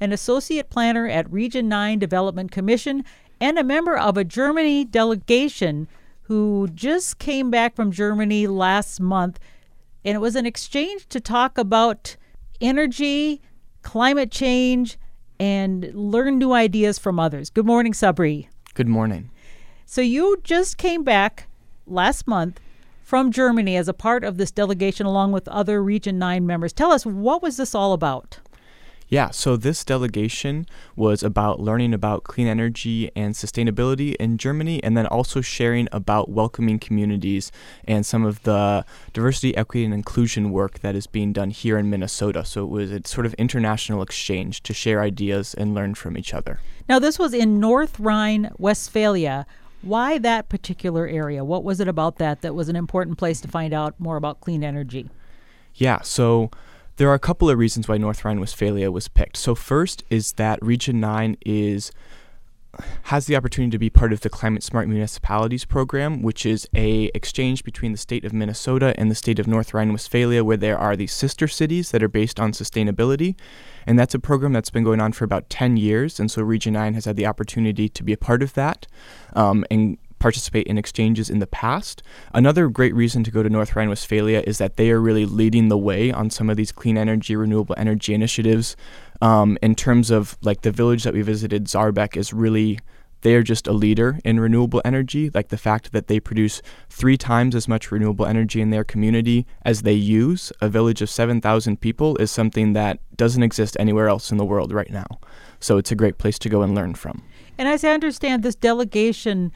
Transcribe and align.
an 0.00 0.12
associate 0.12 0.70
planner 0.70 1.06
at 1.06 1.30
Region 1.32 1.68
9 1.68 1.98
Development 1.98 2.50
Commission 2.50 3.04
and 3.40 3.58
a 3.58 3.64
member 3.64 3.96
of 3.96 4.16
a 4.16 4.24
Germany 4.24 4.84
delegation 4.84 5.88
who 6.22 6.68
just 6.74 7.18
came 7.18 7.50
back 7.50 7.74
from 7.74 7.90
Germany 7.90 8.46
last 8.46 9.00
month. 9.00 9.38
And 10.04 10.14
it 10.14 10.20
was 10.20 10.36
an 10.36 10.46
exchange 10.46 11.08
to 11.08 11.20
talk 11.20 11.58
about 11.58 12.16
energy, 12.60 13.40
climate 13.82 14.30
change, 14.30 14.98
and 15.40 15.92
learn 15.94 16.38
new 16.38 16.52
ideas 16.52 16.98
from 16.98 17.18
others. 17.18 17.50
Good 17.50 17.66
morning, 17.66 17.92
Sabri. 17.92 18.48
Good 18.74 18.88
morning. 18.88 19.30
So 19.86 20.00
you 20.00 20.38
just 20.44 20.76
came 20.78 21.02
back 21.02 21.48
last 21.86 22.26
month 22.26 22.60
from 23.02 23.32
Germany 23.32 23.76
as 23.76 23.88
a 23.88 23.94
part 23.94 24.22
of 24.22 24.36
this 24.36 24.50
delegation 24.50 25.06
along 25.06 25.32
with 25.32 25.48
other 25.48 25.82
Region 25.82 26.18
9 26.18 26.44
members. 26.44 26.74
Tell 26.74 26.92
us, 26.92 27.06
what 27.06 27.42
was 27.42 27.56
this 27.56 27.74
all 27.74 27.94
about? 27.94 28.38
Yeah, 29.10 29.30
so 29.30 29.56
this 29.56 29.84
delegation 29.84 30.66
was 30.94 31.22
about 31.22 31.60
learning 31.60 31.94
about 31.94 32.24
clean 32.24 32.46
energy 32.46 33.10
and 33.16 33.34
sustainability 33.34 34.14
in 34.16 34.36
Germany, 34.36 34.84
and 34.84 34.98
then 34.98 35.06
also 35.06 35.40
sharing 35.40 35.88
about 35.92 36.28
welcoming 36.28 36.78
communities 36.78 37.50
and 37.86 38.04
some 38.04 38.26
of 38.26 38.42
the 38.42 38.84
diversity, 39.14 39.56
equity, 39.56 39.86
and 39.86 39.94
inclusion 39.94 40.50
work 40.50 40.80
that 40.80 40.94
is 40.94 41.06
being 41.06 41.32
done 41.32 41.48
here 41.48 41.78
in 41.78 41.88
Minnesota. 41.88 42.44
So 42.44 42.64
it 42.64 42.68
was 42.68 42.90
a 42.90 43.00
sort 43.06 43.24
of 43.24 43.32
international 43.34 44.02
exchange 44.02 44.62
to 44.64 44.74
share 44.74 45.00
ideas 45.00 45.54
and 45.54 45.74
learn 45.74 45.94
from 45.94 46.18
each 46.18 46.34
other. 46.34 46.60
Now, 46.86 46.98
this 46.98 47.18
was 47.18 47.32
in 47.32 47.58
North 47.58 47.98
Rhine 47.98 48.50
Westphalia. 48.58 49.46
Why 49.80 50.18
that 50.18 50.50
particular 50.50 51.06
area? 51.06 51.44
What 51.44 51.64
was 51.64 51.80
it 51.80 51.88
about 51.88 52.18
that 52.18 52.42
that 52.42 52.54
was 52.54 52.68
an 52.68 52.76
important 52.76 53.16
place 53.16 53.40
to 53.40 53.48
find 53.48 53.72
out 53.72 53.98
more 53.98 54.16
about 54.16 54.40
clean 54.40 54.62
energy? 54.62 55.08
Yeah, 55.74 56.02
so 56.02 56.50
there 56.98 57.08
are 57.08 57.14
a 57.14 57.20
couple 57.20 57.48
of 57.48 57.58
reasons 57.58 57.88
why 57.88 57.96
North 57.96 58.24
Rhine-Westphalia 58.24 58.90
was 58.90 59.08
picked. 59.08 59.36
So 59.36 59.54
first 59.54 60.04
is 60.10 60.32
that 60.32 60.62
Region 60.62 61.00
9 61.00 61.36
is 61.46 61.90
has 63.04 63.26
the 63.26 63.34
opportunity 63.34 63.70
to 63.70 63.78
be 63.78 63.88
part 63.88 64.12
of 64.12 64.20
the 64.20 64.28
Climate 64.28 64.62
Smart 64.62 64.88
Municipalities 64.88 65.64
program, 65.64 66.22
which 66.22 66.44
is 66.44 66.68
a 66.74 67.04
exchange 67.14 67.64
between 67.64 67.92
the 67.92 67.98
state 67.98 68.24
of 68.24 68.32
Minnesota 68.32 68.94
and 68.98 69.10
the 69.10 69.14
state 69.14 69.38
of 69.38 69.46
North 69.46 69.72
Rhine-Westphalia, 69.72 70.44
where 70.44 70.56
there 70.56 70.78
are 70.78 70.94
these 70.94 71.12
sister 71.12 71.48
cities 71.48 71.90
that 71.92 72.02
are 72.02 72.08
based 72.08 72.38
on 72.38 72.52
sustainability, 72.52 73.36
and 73.86 73.98
that's 73.98 74.14
a 74.14 74.18
program 74.18 74.52
that's 74.52 74.70
been 74.70 74.84
going 74.84 75.00
on 75.00 75.12
for 75.12 75.24
about 75.24 75.48
10 75.48 75.76
years. 75.76 76.20
And 76.20 76.30
so 76.30 76.42
Region 76.42 76.74
9 76.74 76.94
has 76.94 77.06
had 77.06 77.16
the 77.16 77.26
opportunity 77.26 77.88
to 77.88 78.02
be 78.04 78.12
a 78.12 78.18
part 78.18 78.42
of 78.42 78.54
that, 78.54 78.86
um, 79.34 79.64
and 79.70 79.98
participate 80.18 80.66
in 80.66 80.78
exchanges 80.78 81.30
in 81.30 81.38
the 81.38 81.46
past. 81.46 82.02
Another 82.34 82.68
great 82.68 82.94
reason 82.94 83.24
to 83.24 83.30
go 83.30 83.42
to 83.42 83.50
North 83.50 83.76
Rhine 83.76 83.88
Westphalia 83.88 84.42
is 84.46 84.58
that 84.58 84.76
they 84.76 84.90
are 84.90 85.00
really 85.00 85.26
leading 85.26 85.68
the 85.68 85.78
way 85.78 86.10
on 86.12 86.30
some 86.30 86.50
of 86.50 86.56
these 86.56 86.72
clean 86.72 86.98
energy, 86.98 87.36
renewable 87.36 87.74
energy 87.78 88.14
initiatives. 88.14 88.76
Um, 89.20 89.58
in 89.62 89.74
terms 89.74 90.10
of 90.10 90.36
like 90.42 90.62
the 90.62 90.70
village 90.70 91.04
that 91.04 91.14
we 91.14 91.22
visited, 91.22 91.64
Saerbeck 91.66 92.16
is 92.16 92.32
really 92.32 92.78
they 93.22 93.34
are 93.34 93.42
just 93.42 93.66
a 93.66 93.72
leader 93.72 94.20
in 94.24 94.38
renewable 94.38 94.80
energy. 94.84 95.30
Like 95.34 95.48
the 95.48 95.58
fact 95.58 95.92
that 95.92 96.06
they 96.06 96.20
produce 96.20 96.62
three 96.88 97.16
times 97.16 97.54
as 97.54 97.66
much 97.66 97.90
renewable 97.90 98.26
energy 98.26 98.60
in 98.60 98.70
their 98.70 98.84
community 98.84 99.46
as 99.64 99.82
they 99.82 99.92
use, 99.92 100.52
a 100.60 100.68
village 100.68 101.02
of 101.02 101.10
7,000 101.10 101.80
people, 101.80 102.16
is 102.18 102.30
something 102.30 102.74
that 102.74 103.00
doesn't 103.16 103.42
exist 103.42 103.76
anywhere 103.80 104.08
else 104.08 104.30
in 104.30 104.38
the 104.38 104.44
world 104.44 104.72
right 104.72 104.90
now. 104.90 105.06
So 105.60 105.78
it's 105.78 105.90
a 105.90 105.96
great 105.96 106.18
place 106.18 106.38
to 106.40 106.48
go 106.48 106.62
and 106.62 106.74
learn 106.74 106.94
from. 106.94 107.22
And 107.56 107.66
as 107.66 107.82
I 107.82 107.90
understand, 107.90 108.44
this 108.44 108.54
delegation 108.54 109.52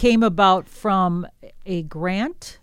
came 0.00 0.22
about 0.22 0.66
from 0.66 1.26
a 1.66 1.82
grant? 1.82 2.58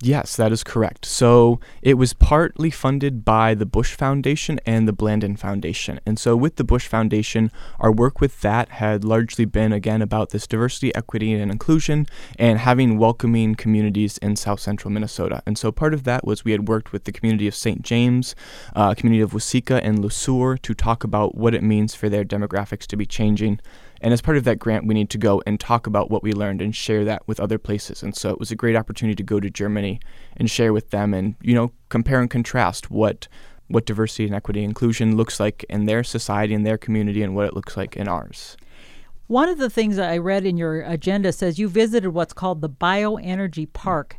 Yes, 0.00 0.34
that 0.34 0.50
is 0.50 0.64
correct. 0.64 1.04
So 1.04 1.60
it 1.80 1.94
was 1.94 2.12
partly 2.12 2.70
funded 2.70 3.24
by 3.24 3.54
the 3.54 3.64
Bush 3.64 3.94
Foundation 3.94 4.58
and 4.66 4.88
the 4.88 4.92
Blandin 4.92 5.38
Foundation. 5.38 6.00
And 6.04 6.18
so 6.18 6.34
with 6.34 6.56
the 6.56 6.64
Bush 6.64 6.88
Foundation, 6.88 7.52
our 7.78 7.92
work 7.92 8.20
with 8.20 8.40
that 8.40 8.68
had 8.70 9.04
largely 9.04 9.44
been, 9.44 9.72
again, 9.72 10.02
about 10.02 10.30
this 10.30 10.44
diversity, 10.44 10.92
equity, 10.96 11.34
and 11.34 11.52
inclusion 11.52 12.08
and 12.36 12.58
having 12.58 12.98
welcoming 12.98 13.54
communities 13.54 14.18
in 14.18 14.34
south 14.34 14.58
central 14.58 14.90
Minnesota. 14.90 15.40
And 15.46 15.56
so 15.56 15.70
part 15.70 15.94
of 15.94 16.02
that 16.02 16.26
was 16.26 16.44
we 16.44 16.50
had 16.50 16.66
worked 16.66 16.90
with 16.90 17.04
the 17.04 17.12
community 17.12 17.46
of 17.46 17.54
St. 17.54 17.82
James, 17.82 18.34
uh, 18.74 18.94
community 18.94 19.22
of 19.22 19.30
Waseca 19.30 19.78
and 19.84 20.00
Le 20.00 20.10
Sueur 20.10 20.56
to 20.56 20.74
talk 20.74 21.04
about 21.04 21.36
what 21.36 21.54
it 21.54 21.62
means 21.62 21.94
for 21.94 22.08
their 22.08 22.24
demographics 22.24 22.88
to 22.88 22.96
be 22.96 23.06
changing 23.06 23.60
and 24.02 24.12
as 24.12 24.20
part 24.20 24.36
of 24.36 24.44
that 24.44 24.58
grant, 24.58 24.86
we 24.86 24.94
need 24.94 25.10
to 25.10 25.18
go 25.18 25.40
and 25.46 25.58
talk 25.60 25.86
about 25.86 26.10
what 26.10 26.24
we 26.24 26.32
learned 26.32 26.60
and 26.60 26.74
share 26.74 27.04
that 27.04 27.26
with 27.28 27.38
other 27.38 27.56
places. 27.56 28.02
And 28.02 28.16
so 28.16 28.30
it 28.30 28.40
was 28.40 28.50
a 28.50 28.56
great 28.56 28.74
opportunity 28.74 29.14
to 29.14 29.22
go 29.22 29.38
to 29.38 29.48
Germany 29.48 30.00
and 30.36 30.50
share 30.50 30.72
with 30.72 30.90
them 30.90 31.14
and, 31.14 31.36
you 31.40 31.54
know, 31.54 31.72
compare 31.88 32.20
and 32.20 32.28
contrast 32.28 32.90
what 32.90 33.28
what 33.68 33.86
diversity 33.86 34.26
and 34.26 34.34
equity 34.34 34.60
and 34.60 34.70
inclusion 34.70 35.16
looks 35.16 35.40
like 35.40 35.64
in 35.70 35.86
their 35.86 36.04
society 36.04 36.52
and 36.52 36.66
their 36.66 36.76
community 36.76 37.22
and 37.22 37.34
what 37.34 37.46
it 37.46 37.54
looks 37.54 37.74
like 37.74 37.96
in 37.96 38.06
ours. 38.06 38.56
One 39.28 39.48
of 39.48 39.56
the 39.56 39.70
things 39.70 39.98
I 39.98 40.18
read 40.18 40.44
in 40.44 40.58
your 40.58 40.82
agenda 40.82 41.32
says 41.32 41.58
you 41.58 41.68
visited 41.68 42.10
what's 42.10 42.34
called 42.34 42.60
the 42.60 42.68
Bioenergy 42.68 43.72
Park 43.72 44.18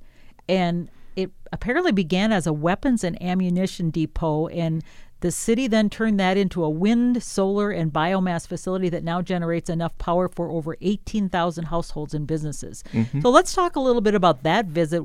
and 0.50 0.90
it 1.16 1.30
apparently 1.52 1.92
began 1.92 2.32
as 2.32 2.48
a 2.48 2.54
weapons 2.54 3.04
and 3.04 3.22
ammunition 3.22 3.92
depot 3.92 4.48
and 4.48 4.84
the 5.24 5.32
city 5.32 5.68
then 5.68 5.90
turned 5.90 6.20
that 6.20 6.36
into 6.36 6.66
a 6.66 6.70
wind, 6.70 7.24
solar, 7.24 7.72
and 7.72 7.94
biomass 7.94 8.46
facility 8.46 8.90
that 8.90 9.06
now 9.06 9.22
generates 9.22 9.70
enough 9.70 9.98
power 9.98 10.28
for 10.28 10.52
over 10.52 10.76
18,000 10.82 11.64
households 11.64 12.14
and 12.14 12.28
businesses. 12.28 12.84
Mm-hmm. 12.92 13.22
So 13.22 13.30
let's 13.30 13.54
talk 13.54 13.78
a 13.78 13.80
little 13.80 14.02
bit 14.02 14.16
about 14.16 14.44
that 14.44 14.66
visit. 14.66 15.02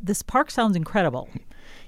This 0.00 0.22
park 0.22 0.52
sounds 0.52 0.76
incredible. 0.76 1.28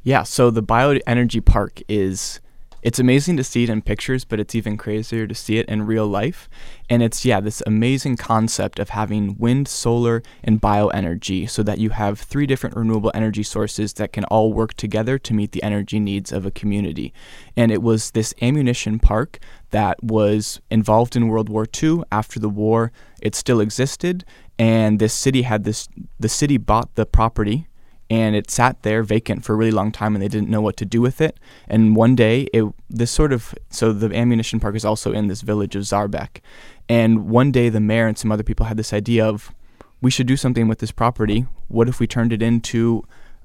Yeah, 0.03 0.25
so 0.25 0.51
the 0.51 0.63
bioenergy 0.63 1.45
park 1.45 1.83
is 1.89 2.41
it's 2.87 3.01
amazing 3.01 3.37
to 3.37 3.43
see 3.43 3.65
it 3.65 3.69
in 3.69 3.83
pictures, 3.83 4.25
but 4.25 4.39
it's 4.39 4.55
even 4.55 4.77
crazier 4.77 5.27
to 5.27 5.35
see 5.35 5.59
it 5.59 5.69
in 5.69 5.87
real 5.87 6.07
life. 6.07 6.49
And 6.89 7.03
it's, 7.03 7.25
yeah, 7.25 7.41
this 7.41 7.61
amazing 7.67 8.17
concept 8.17 8.79
of 8.79 8.91
having 8.91 9.37
wind, 9.39 9.67
solar, 9.67 10.23
and 10.45 10.63
bioenergy 10.63 11.51
so 11.51 11.65
that 11.65 11.79
you 11.79 11.91
have 11.91 12.21
three 12.21 12.47
different 12.47 12.77
renewable 12.77 13.11
energy 13.13 13.43
sources 13.43 13.95
that 13.95 14.13
can 14.13 14.23
all 14.27 14.53
work 14.53 14.75
together 14.75 15.19
to 15.19 15.35
meet 15.35 15.51
the 15.51 15.65
energy 15.65 15.99
needs 15.99 16.31
of 16.31 16.47
a 16.47 16.53
community. 16.53 17.13
And 17.57 17.73
it 17.73 17.83
was 17.83 18.13
this 18.13 18.33
ammunition 18.41 19.01
park 19.01 19.41
that 19.71 20.01
was 20.01 20.61
involved 20.71 21.17
in 21.17 21.27
World 21.27 21.49
War 21.49 21.67
II. 21.83 22.05
After 22.13 22.39
the 22.39 22.49
war, 22.49 22.93
it 23.21 23.35
still 23.35 23.59
existed. 23.59 24.25
And 24.61 25.01
this 25.01 25.13
city 25.13 25.43
had 25.43 25.65
this, 25.65 25.89
the 26.21 26.29
city 26.29 26.57
bought 26.57 26.95
the 26.95 27.05
property 27.05 27.67
and 28.09 28.37
it 28.37 28.51
sat 28.51 28.83
there 28.83 29.03
vacant 29.03 29.45
for 29.45 29.55
a 29.55 29.57
really 29.57 29.71
long 29.71 29.91
time 29.91 30.15
and 30.15 30.23
they 30.23 30.29
didn't 30.29 30.49
know 30.49 30.61
what 30.61 30.77
to 30.77 30.85
do 30.85 31.01
with 31.01 31.21
it. 31.21 31.39
And 31.69 31.97
one 31.97 32.15
day 32.15 32.49
it 32.53 32.65
this 32.89 33.11
sort 33.11 33.33
of 33.33 33.55
so 33.71 33.93
the 33.93 34.15
ammunition 34.15 34.61
park 34.61 34.77
is 34.77 34.85
also 34.85 35.13
in 35.13 35.27
this 35.27 35.43
village 35.43 35.75
of 35.75 35.83
Saerbeck 35.83 36.41
and 36.89 37.29
one 37.29 37.51
day 37.51 37.69
the 37.69 37.81
mayor 37.81 38.07
and 38.07 38.17
some 38.17 38.31
other 38.31 38.45
people 38.45 38.67
had 38.67 38.77
this 38.77 38.93
idea 38.93 39.27
of 39.27 39.53
we 40.01 40.11
should 40.11 40.27
do 40.27 40.37
something 40.37 40.69
with 40.69 40.79
this 40.79 40.93
property. 40.93 41.47
What 41.69 41.89
if 41.89 41.99
we 41.99 42.07
turned 42.07 42.33
it 42.33 42.43
into 42.43 43.03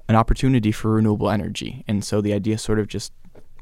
an 0.08 0.14
opportunity 0.14 0.70
for 0.70 0.92
renewable 0.92 1.30
energy? 1.30 1.84
And 1.88 2.04
so 2.04 2.20
the 2.20 2.32
idea 2.32 2.58
sort 2.58 2.78
of 2.78 2.86
just 2.86 3.12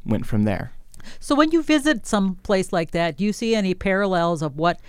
went 0.04 0.26
from 0.26 0.42
there. 0.42 0.72
So 1.18 1.34
when 1.34 1.50
you 1.50 1.62
visit 1.62 2.06
some 2.06 2.34
place 2.36 2.72
like 2.72 2.90
that 2.90 3.16
do 3.16 3.24
you 3.24 3.32
see 3.32 3.54
any 3.54 3.72
parallels 3.72 4.42
of 4.42 4.56
what 4.56 4.80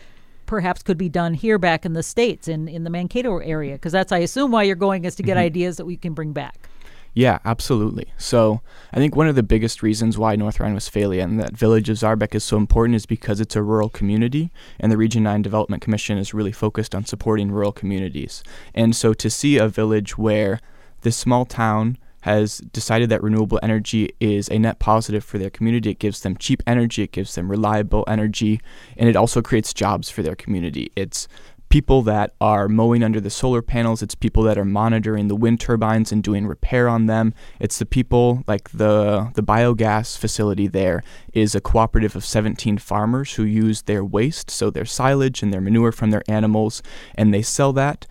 perhaps 0.52 0.84
could 0.84 0.98
be 0.98 1.08
done 1.08 1.34
here 1.34 1.58
back 1.58 1.86
in 1.86 1.94
the 1.94 2.04
States, 2.04 2.50
in, 2.50 2.68
in 2.68 2.84
the 2.84 2.90
Mankato 2.90 3.38
area? 3.38 3.76
Because 3.76 3.94
that's, 3.94 4.12
I 4.12 4.18
assume, 4.18 4.52
why 4.52 4.64
you're 4.64 4.76
going 4.76 5.06
is 5.06 5.16
to 5.16 5.24
get 5.24 5.38
mm-hmm. 5.38 5.46
ideas 5.46 5.78
that 5.78 5.86
we 5.86 5.96
can 5.96 6.14
bring 6.14 6.34
back. 6.34 6.68
Yeah, 7.14 7.40
absolutely. 7.46 8.12
So 8.18 8.60
I 8.92 8.98
think 8.98 9.16
one 9.16 9.30
of 9.30 9.36
the 9.36 9.44
biggest 9.44 9.82
reasons 9.82 10.18
why 10.18 10.36
North 10.36 10.60
Rhine-Westphalia 10.60 11.24
and 11.24 11.40
that 11.40 11.56
village 11.56 11.88
of 11.88 11.96
Saerbeck 11.96 12.36
is 12.36 12.44
so 12.44 12.58
important 12.58 12.98
is 12.98 13.06
because 13.06 13.40
it's 13.40 13.56
a 13.56 13.64
rural 13.64 13.88
community, 13.88 14.52
and 14.78 14.92
the 14.92 14.98
Region 14.98 15.24
9 15.24 15.42
Development 15.42 15.82
Commission 15.82 16.18
is 16.18 16.34
really 16.34 16.52
focused 16.52 16.94
on 16.94 17.06
supporting 17.06 17.50
rural 17.50 17.72
communities. 17.72 18.44
And 18.76 18.94
so 18.94 19.14
to 19.14 19.30
see 19.30 19.56
a 19.56 19.70
village 19.70 20.18
where 20.18 20.60
this 21.00 21.16
small 21.16 21.46
town 21.46 21.98
has 22.22 22.60
decided 22.60 23.10
that 23.10 23.24
renewable 23.24 23.60
energy 23.62 24.14
is 24.20 24.50
a 24.50 24.60
net 24.60 24.80
positive 24.80 25.24
for 25.24 25.38
their 25.38 25.50
community. 25.50 25.92
It 25.92 26.00
gives 26.00 26.22
them 26.22 26.38
cheap 26.38 26.64
energy, 26.66 27.04
it 27.04 27.12
gives 27.12 27.36
them 27.36 27.50
reliable 27.50 28.04
energy, 28.08 28.62
and 28.98 29.10
it 29.10 29.16
also 29.16 29.42
creates 29.42 29.74
jobs 29.74 30.10
for 30.10 30.24
their 30.24 30.36
community. 30.36 30.92
It's 30.96 31.28
people 31.72 32.02
that 32.02 32.34
are 32.42 32.68
mowing 32.68 33.02
under 33.02 33.22
the 33.22 33.30
solar 33.30 33.62
panels. 33.62 34.04
It's 34.04 34.14
people 34.14 34.44
that 34.44 34.58
are 34.58 34.66
monitoring 34.66 35.30
the 35.30 35.36
wind 35.36 35.62
turbines 35.62 36.12
and 36.12 36.22
doing 36.22 36.46
repair 36.46 36.90
on 36.90 37.06
them. 37.06 37.34
It's 37.62 37.80
the 37.80 37.86
people 37.86 38.44
like 38.46 38.70
the 38.72 39.32
the 39.34 39.42
biogas 39.42 40.18
facility 40.18 40.68
there 40.68 41.02
is 41.34 41.56
a 41.56 41.62
cooperative 41.62 42.16
of 42.16 42.26
17 42.26 42.78
farmers 42.78 43.34
who 43.34 43.44
use 43.44 43.84
their 43.84 44.04
waste, 44.04 44.52
so 44.52 44.70
their 44.70 44.86
silage 44.86 45.42
and 45.42 45.54
their 45.54 45.62
manure 45.62 45.94
from 45.94 46.12
their 46.12 46.24
animals, 46.28 46.84
and 47.16 47.34
they 47.34 47.42
sell 47.42 47.72
that 47.74 48.06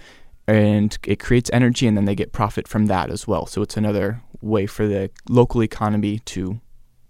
and 0.51 0.99
it 1.05 1.21
creates 1.21 1.49
energy 1.53 1.87
and 1.87 1.97
then 1.97 2.07
they 2.07 2.15
get 2.17 2.33
profit 2.33 2.67
from 2.67 2.87
that 2.87 3.11
as 3.11 3.27
well. 3.27 3.47
So 3.47 3.63
it's 3.63 3.77
another 3.77 4.21
way 4.41 4.67
for 4.67 4.87
the 4.89 5.11
local 5.29 5.63
economy 5.63 6.19
to 6.21 6.61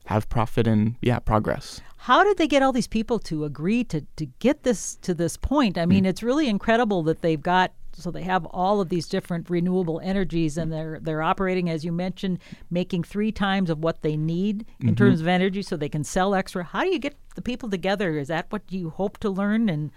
have 0.06 0.28
profit 0.28 0.66
and 0.66 0.96
yeah, 1.00 1.20
progress. 1.20 1.80
How 1.96 2.22
did 2.22 2.36
they 2.36 2.46
get 2.46 2.62
all 2.62 2.72
these 2.72 2.86
people 2.86 3.18
to 3.20 3.44
agree 3.44 3.84
to, 3.84 4.04
to 4.16 4.26
get 4.40 4.62
this 4.62 4.96
to 4.96 5.14
this 5.14 5.36
point? 5.38 5.78
I 5.78 5.86
mean, 5.86 6.04
mm. 6.04 6.08
it's 6.08 6.22
really 6.22 6.48
incredible 6.48 7.02
that 7.04 7.22
they've 7.22 7.40
got 7.40 7.72
so 7.92 8.10
they 8.10 8.22
have 8.22 8.46
all 8.46 8.80
of 8.80 8.88
these 8.88 9.08
different 9.08 9.50
renewable 9.50 10.00
energies 10.00 10.56
and 10.56 10.72
they're 10.72 11.00
they're 11.02 11.22
operating 11.22 11.68
as 11.68 11.84
you 11.84 11.92
mentioned 11.92 12.38
making 12.70 13.02
three 13.02 13.32
times 13.32 13.68
of 13.68 13.80
what 13.80 14.00
they 14.02 14.16
need 14.16 14.64
in 14.78 14.86
mm-hmm. 14.86 14.94
terms 14.94 15.20
of 15.20 15.26
energy 15.26 15.60
so 15.60 15.76
they 15.76 15.88
can 15.88 16.04
sell 16.04 16.32
extra 16.32 16.62
how 16.62 16.82
do 16.82 16.88
you 16.88 17.00
get 17.00 17.16
the 17.34 17.42
people 17.42 17.68
together 17.68 18.16
is 18.16 18.28
that 18.28 18.46
what 18.50 18.62
you 18.70 18.90
hope 18.90 19.18
to 19.18 19.28
learn 19.28 19.68
and 19.68 19.90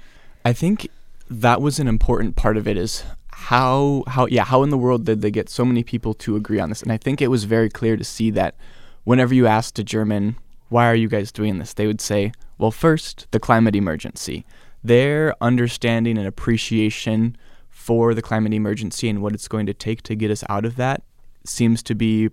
i 0.44 0.52
think 0.52 0.90
that 1.30 1.62
was 1.62 1.80
an 1.80 1.88
important 1.88 2.36
part 2.36 2.58
of 2.58 2.68
it 2.68 2.78
is 2.78 3.04
how 3.36 4.04
how 4.08 4.26
yeah 4.28 4.44
how 4.44 4.64
in 4.64 4.70
the 4.70 4.78
world 4.78 5.06
did 5.06 5.22
they 5.22 5.32
get 5.32 5.50
so 5.50 5.66
many 5.66 5.84
people 5.84 6.14
to 6.14 6.36
agree 6.36 6.60
on 6.60 6.70
this 6.70 6.82
and 6.82 6.92
i 6.92 6.98
think 6.98 7.22
it 7.22 7.28
was 7.28 7.44
very 7.44 7.70
clear 7.70 7.98
to 7.98 8.04
see 8.04 8.30
that 8.32 8.56
whenever 9.04 9.34
you 9.34 9.48
asked 9.48 9.78
a 9.80 9.84
german 9.84 10.36
why 10.74 10.88
are 10.88 10.96
you 10.96 11.08
guys 11.08 11.32
doing 11.32 11.60
this? 11.60 11.74
They 11.74 11.86
would 11.86 12.02
say, 12.02 12.32
well, 12.58 12.72
first, 12.72 13.28
the 13.30 13.40
climate 13.40 13.76
emergency. 13.76 14.44
Their 14.84 15.36
understanding 15.40 16.18
and 16.18 16.26
appreciation 16.26 17.38
for 17.70 18.16
the 18.16 18.24
climate 18.24 18.56
emergency 18.56 19.08
and 19.08 19.22
what 19.22 19.36
it's 19.36 19.48
going 19.48 19.68
to 19.68 19.74
take 19.76 20.02
to 20.04 20.16
get 20.16 20.32
us 20.32 20.44
out 20.50 20.66
of 20.66 20.76
that 20.78 21.04
seems 21.46 21.84
to 21.84 21.94
be 21.94 22.32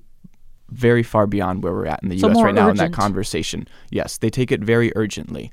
very 0.70 1.02
far 1.02 1.26
beyond 1.26 1.62
where 1.62 1.74
we're 1.74 1.86
at 1.86 2.02
in 2.02 2.08
the 2.08 2.18
so 2.18 2.30
US 2.30 2.42
right 2.42 2.54
now 2.54 2.68
urgent. 2.68 2.80
in 2.80 2.90
that 2.90 2.96
conversation. 2.96 3.68
Yes, 3.90 4.16
they 4.16 4.30
take 4.30 4.50
it 4.50 4.60
very 4.62 4.90
urgently. 4.96 5.50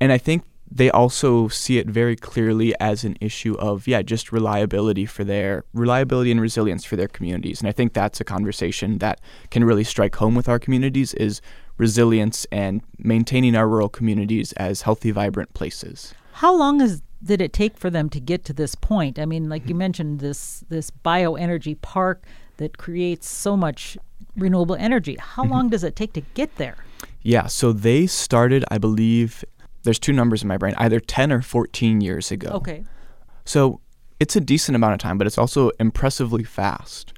And 0.00 0.12
I 0.12 0.18
think 0.18 0.44
they 0.74 0.90
also 0.90 1.48
see 1.48 1.78
it 1.78 1.86
very 1.86 2.16
clearly 2.16 2.74
as 2.80 3.04
an 3.04 3.16
issue 3.20 3.54
of 3.58 3.86
yeah 3.86 4.00
just 4.02 4.32
reliability 4.32 5.04
for 5.04 5.22
their 5.24 5.64
reliability 5.74 6.30
and 6.30 6.40
resilience 6.40 6.84
for 6.84 6.96
their 6.96 7.08
communities. 7.08 7.60
And 7.60 7.68
i 7.68 7.72
think 7.72 7.92
that's 7.92 8.20
a 8.20 8.24
conversation 8.24 8.98
that 8.98 9.20
can 9.50 9.64
really 9.64 9.84
strike 9.84 10.16
home 10.16 10.34
with 10.34 10.48
our 10.48 10.58
communities 10.58 11.14
is 11.14 11.40
resilience 11.76 12.46
and 12.52 12.82
maintaining 12.98 13.54
our 13.54 13.68
rural 13.68 13.88
communities 13.88 14.52
as 14.52 14.82
healthy 14.82 15.10
vibrant 15.10 15.52
places. 15.54 16.14
How 16.32 16.54
long 16.54 16.80
is 16.80 17.02
did 17.22 17.40
it 17.40 17.52
take 17.52 17.76
for 17.76 17.88
them 17.88 18.08
to 18.10 18.18
get 18.18 18.44
to 18.46 18.52
this 18.52 18.74
point? 18.74 19.18
I 19.18 19.26
mean 19.26 19.48
like 19.48 19.68
you 19.68 19.74
mentioned 19.74 20.20
this 20.20 20.64
this 20.68 20.90
bioenergy 20.90 21.80
park 21.82 22.24
that 22.56 22.78
creates 22.78 23.28
so 23.28 23.56
much 23.56 23.98
renewable 24.36 24.76
energy. 24.76 25.16
How 25.18 25.42
mm-hmm. 25.42 25.52
long 25.52 25.68
does 25.68 25.84
it 25.84 25.96
take 25.96 26.14
to 26.14 26.22
get 26.34 26.56
there? 26.56 26.76
Yeah 27.22 27.46
so 27.46 27.72
they 27.72 28.06
started 28.06 28.64
i 28.70 28.78
believe 28.78 29.44
there's 29.84 29.98
two 29.98 30.12
numbers 30.12 30.42
in 30.42 30.48
my 30.48 30.56
brain, 30.56 30.74
either 30.78 31.00
10 31.00 31.32
or 31.32 31.42
14 31.42 32.00
years 32.00 32.30
ago. 32.30 32.50
Okay. 32.50 32.84
So 33.44 33.80
it's 34.20 34.36
a 34.36 34.40
decent 34.40 34.76
amount 34.76 34.94
of 34.94 35.00
time, 35.00 35.18
but 35.18 35.26
it's 35.26 35.38
also 35.38 35.70
impressively 35.80 36.44
fast. 36.44 37.12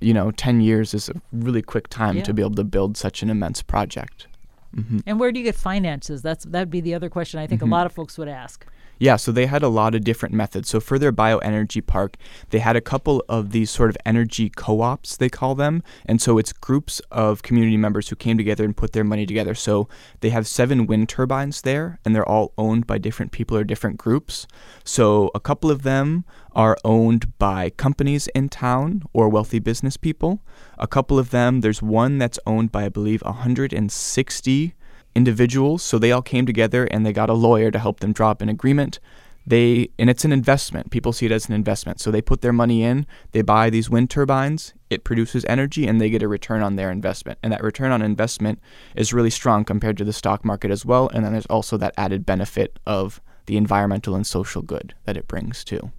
You 0.00 0.14
know, 0.14 0.30
10 0.30 0.60
years 0.60 0.94
is 0.94 1.08
a 1.08 1.14
really 1.32 1.62
quick 1.62 1.88
time 1.88 2.18
yeah. 2.18 2.24
to 2.24 2.32
be 2.32 2.42
able 2.42 2.54
to 2.56 2.64
build 2.64 2.96
such 2.96 3.22
an 3.22 3.30
immense 3.30 3.62
project. 3.62 4.26
Mm-hmm. 4.74 4.98
And 5.06 5.18
where 5.18 5.32
do 5.32 5.40
you 5.40 5.44
get 5.44 5.54
finances? 5.54 6.22
That's 6.22 6.44
that'd 6.44 6.70
be 6.70 6.80
the 6.80 6.94
other 6.94 7.08
question 7.08 7.40
I 7.40 7.46
think 7.46 7.62
mm-hmm. 7.62 7.72
a 7.72 7.76
lot 7.76 7.86
of 7.86 7.92
folks 7.92 8.18
would 8.18 8.28
ask. 8.28 8.66
Yeah, 8.98 9.16
so 9.16 9.30
they 9.30 9.46
had 9.46 9.62
a 9.62 9.68
lot 9.68 9.94
of 9.94 10.02
different 10.02 10.34
methods. 10.34 10.68
So 10.68 10.80
for 10.80 10.98
their 10.98 11.12
bioenergy 11.12 11.86
park, 11.86 12.16
they 12.50 12.58
had 12.58 12.76
a 12.76 12.80
couple 12.80 13.24
of 13.28 13.50
these 13.50 13.70
sort 13.70 13.90
of 13.90 13.96
energy 14.04 14.50
co-ops, 14.50 15.16
they 15.16 15.28
call 15.28 15.54
them. 15.54 15.82
And 16.06 16.20
so 16.20 16.38
it's 16.38 16.52
groups 16.52 17.00
of 17.12 17.42
community 17.42 17.76
members 17.76 18.08
who 18.08 18.16
came 18.16 18.36
together 18.36 18.64
and 18.64 18.76
put 18.76 18.92
their 18.92 19.04
money 19.04 19.24
together. 19.24 19.54
So 19.54 19.88
they 20.20 20.30
have 20.30 20.46
seven 20.46 20.86
wind 20.86 21.08
turbines 21.08 21.62
there, 21.62 22.00
and 22.04 22.14
they're 22.14 22.28
all 22.28 22.52
owned 22.58 22.86
by 22.86 22.98
different 22.98 23.30
people 23.30 23.56
or 23.56 23.64
different 23.64 23.98
groups. 23.98 24.46
So 24.84 25.30
a 25.34 25.40
couple 25.40 25.70
of 25.70 25.82
them 25.82 26.24
are 26.52 26.76
owned 26.84 27.38
by 27.38 27.70
companies 27.70 28.26
in 28.34 28.48
town 28.48 29.04
or 29.12 29.28
wealthy 29.28 29.60
business 29.60 29.96
people. 29.96 30.42
A 30.76 30.88
couple 30.88 31.18
of 31.18 31.30
them, 31.30 31.60
there's 31.60 31.82
one 31.82 32.18
that's 32.18 32.38
owned 32.46 32.72
by, 32.72 32.86
I 32.86 32.88
believe, 32.88 33.22
160 33.22 34.74
individuals. 35.18 35.82
So 35.82 35.98
they 35.98 36.12
all 36.12 36.22
came 36.22 36.46
together 36.46 36.84
and 36.84 37.04
they 37.04 37.12
got 37.12 37.28
a 37.28 37.34
lawyer 37.34 37.70
to 37.72 37.78
help 37.78 38.00
them 38.00 38.12
draw 38.12 38.30
up 38.30 38.40
an 38.40 38.48
agreement. 38.48 39.00
They 39.44 39.88
and 39.98 40.08
it's 40.08 40.24
an 40.24 40.32
investment. 40.32 40.90
People 40.90 41.12
see 41.12 41.26
it 41.26 41.32
as 41.32 41.48
an 41.48 41.54
investment. 41.54 42.00
So 42.00 42.10
they 42.10 42.22
put 42.22 42.40
their 42.40 42.52
money 42.52 42.82
in, 42.84 43.06
they 43.32 43.42
buy 43.42 43.68
these 43.68 43.90
wind 43.90 44.10
turbines, 44.10 44.74
it 44.90 45.04
produces 45.04 45.44
energy 45.46 45.86
and 45.88 46.00
they 46.00 46.08
get 46.08 46.22
a 46.22 46.28
return 46.28 46.62
on 46.62 46.76
their 46.76 46.90
investment. 46.90 47.38
And 47.42 47.52
that 47.52 47.64
return 47.64 47.90
on 47.90 48.00
investment 48.00 48.60
is 48.94 49.12
really 49.12 49.30
strong 49.30 49.64
compared 49.64 49.98
to 49.98 50.04
the 50.04 50.12
stock 50.12 50.44
market 50.44 50.70
as 50.70 50.84
well. 50.84 51.08
And 51.08 51.24
then 51.24 51.32
there's 51.32 51.46
also 51.46 51.76
that 51.78 51.94
added 51.96 52.24
benefit 52.24 52.78
of 52.86 53.20
the 53.46 53.56
environmental 53.56 54.14
and 54.14 54.26
social 54.26 54.62
good 54.62 54.94
that 55.04 55.16
it 55.16 55.26
brings 55.26 55.64
too. 55.64 55.90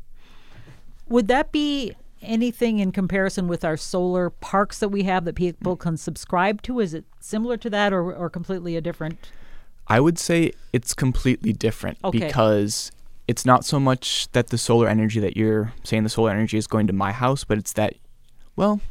Would 1.07 1.27
that 1.27 1.51
be 1.51 1.93
anything 2.21 2.79
in 2.79 2.91
comparison 2.91 3.47
with 3.47 3.63
our 3.63 3.77
solar 3.77 4.29
parks 4.29 4.79
that 4.79 4.89
we 4.89 5.03
have 5.03 5.25
that 5.25 5.35
people 5.35 5.75
can 5.75 5.97
subscribe 5.97 6.61
to? 6.63 6.79
Is 6.79 6.93
it 6.93 7.05
similar 7.19 7.57
to 7.57 7.69
that 7.69 7.93
or, 7.93 8.13
or 8.13 8.29
completely 8.29 8.75
a 8.75 8.81
different? 8.81 9.31
I 9.87 9.99
would 9.99 10.19
say 10.19 10.51
it's 10.71 10.93
completely 10.93 11.51
different 11.51 11.97
okay. 12.03 12.19
because 12.19 12.91
it's 13.27 13.45
not 13.45 13.65
so 13.65 13.79
much 13.79 14.31
that 14.31 14.47
the 14.47 14.57
solar 14.57 14.87
energy 14.87 15.19
that 15.19 15.35
you're 15.35 15.73
saying 15.83 16.03
the 16.03 16.09
solar 16.09 16.31
energy 16.31 16.57
is 16.57 16.67
going 16.67 16.87
to 16.87 16.93
my 16.93 17.11
house, 17.11 17.43
but 17.43 17.57
it's 17.57 17.73
that, 17.73 17.95
well, 18.55 18.81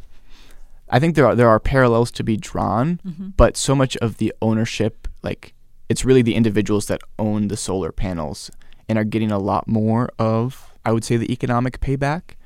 I 0.91 0.99
think 0.99 1.15
there 1.15 1.27
are 1.27 1.35
there 1.35 1.49
are 1.49 1.61
parallels 1.61 2.11
to 2.13 2.25
be 2.25 2.37
drawn, 2.37 3.01
mm-hmm. 3.07 3.29
but 3.37 3.57
so 3.57 3.75
much 3.75 3.97
of 3.99 4.17
the 4.17 4.33
ownership, 4.41 5.07
like 5.23 5.55
it's 5.89 6.05
really 6.05 6.23
the 6.23 6.35
individuals 6.35 6.87
that 6.87 7.01
own 7.19 7.49
the 7.49 7.57
solar 7.57 7.93
panels 7.93 8.51
and 8.89 8.99
are 8.99 9.05
getting 9.05 9.31
a 9.31 9.39
lot 9.39 9.69
more 9.69 10.09
of, 10.19 10.73
I 10.85 10.93
would 10.93 11.05
say, 11.05 11.17
the 11.17 11.33
economic 11.33 11.81
payback 11.81 12.37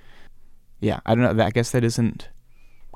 yeah, 0.83 1.01
I 1.07 1.15
don't 1.15 1.37
know. 1.37 1.45
I 1.45 1.51
guess 1.51 1.71
that 1.71 1.85
isn't 1.85 2.29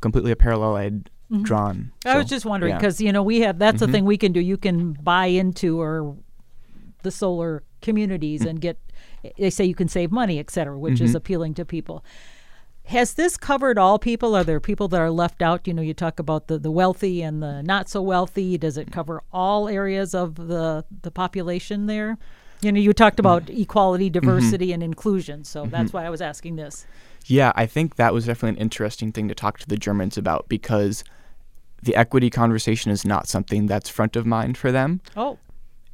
completely 0.02 0.32
a 0.32 0.36
parallel 0.36 0.76
I'd 0.76 1.04
mm-hmm. 1.04 1.42
drawn. 1.42 1.92
I 2.04 2.12
so, 2.12 2.18
was 2.18 2.28
just 2.28 2.44
wondering 2.44 2.74
because 2.74 3.00
yeah. 3.00 3.06
you 3.06 3.12
know 3.12 3.22
we 3.22 3.40
have 3.40 3.58
that's 3.58 3.76
mm-hmm. 3.76 3.86
the 3.86 3.92
thing 3.92 4.04
we 4.04 4.18
can 4.18 4.32
do. 4.32 4.40
You 4.40 4.56
can 4.56 4.92
buy 4.92 5.26
into 5.26 5.80
or 5.80 6.16
the 7.02 7.10
solar 7.10 7.62
communities 7.80 8.40
mm-hmm. 8.40 8.50
and 8.50 8.60
get. 8.60 8.78
They 9.38 9.50
say 9.50 9.64
you 9.64 9.74
can 9.74 9.88
save 9.88 10.12
money, 10.12 10.38
et 10.38 10.50
cetera, 10.50 10.78
which 10.78 11.00
is 11.00 11.10
mm-hmm. 11.10 11.16
appealing 11.16 11.54
to 11.54 11.64
people. 11.64 12.04
Has 12.86 13.14
this 13.14 13.36
covered 13.36 13.78
all 13.78 13.98
people? 13.98 14.36
Are 14.36 14.44
there 14.44 14.60
people 14.60 14.86
that 14.88 15.00
are 15.00 15.10
left 15.10 15.42
out? 15.42 15.66
You 15.66 15.74
know, 15.74 15.82
you 15.82 15.94
talk 15.94 16.20
about 16.20 16.46
the, 16.46 16.58
the 16.58 16.70
wealthy 16.70 17.22
and 17.22 17.42
the 17.42 17.62
not 17.62 17.88
so 17.88 18.00
wealthy. 18.00 18.56
Does 18.56 18.76
it 18.76 18.92
cover 18.92 19.22
all 19.32 19.68
areas 19.68 20.14
of 20.14 20.36
the, 20.36 20.84
the 21.02 21.10
population 21.10 21.86
there? 21.86 22.16
You 22.62 22.72
know, 22.72 22.80
you 22.80 22.92
talked 22.92 23.20
about 23.20 23.46
mm-hmm. 23.46 23.60
equality, 23.62 24.10
diversity, 24.10 24.72
and 24.72 24.82
inclusion. 24.82 25.44
So 25.44 25.66
that's 25.66 25.92
why 25.92 26.04
I 26.04 26.10
was 26.10 26.20
asking 26.20 26.56
this. 26.56 26.86
Yeah, 27.26 27.52
I 27.56 27.66
think 27.66 27.96
that 27.96 28.14
was 28.14 28.26
definitely 28.26 28.58
an 28.58 28.62
interesting 28.62 29.12
thing 29.12 29.28
to 29.28 29.34
talk 29.34 29.58
to 29.58 29.68
the 29.68 29.76
Germans 29.76 30.16
about 30.16 30.48
because 30.48 31.04
the 31.82 31.94
equity 31.96 32.30
conversation 32.30 32.90
is 32.90 33.04
not 33.04 33.28
something 33.28 33.66
that's 33.66 33.88
front 33.88 34.16
of 34.16 34.26
mind 34.26 34.56
for 34.56 34.72
them. 34.72 35.00
Oh. 35.16 35.38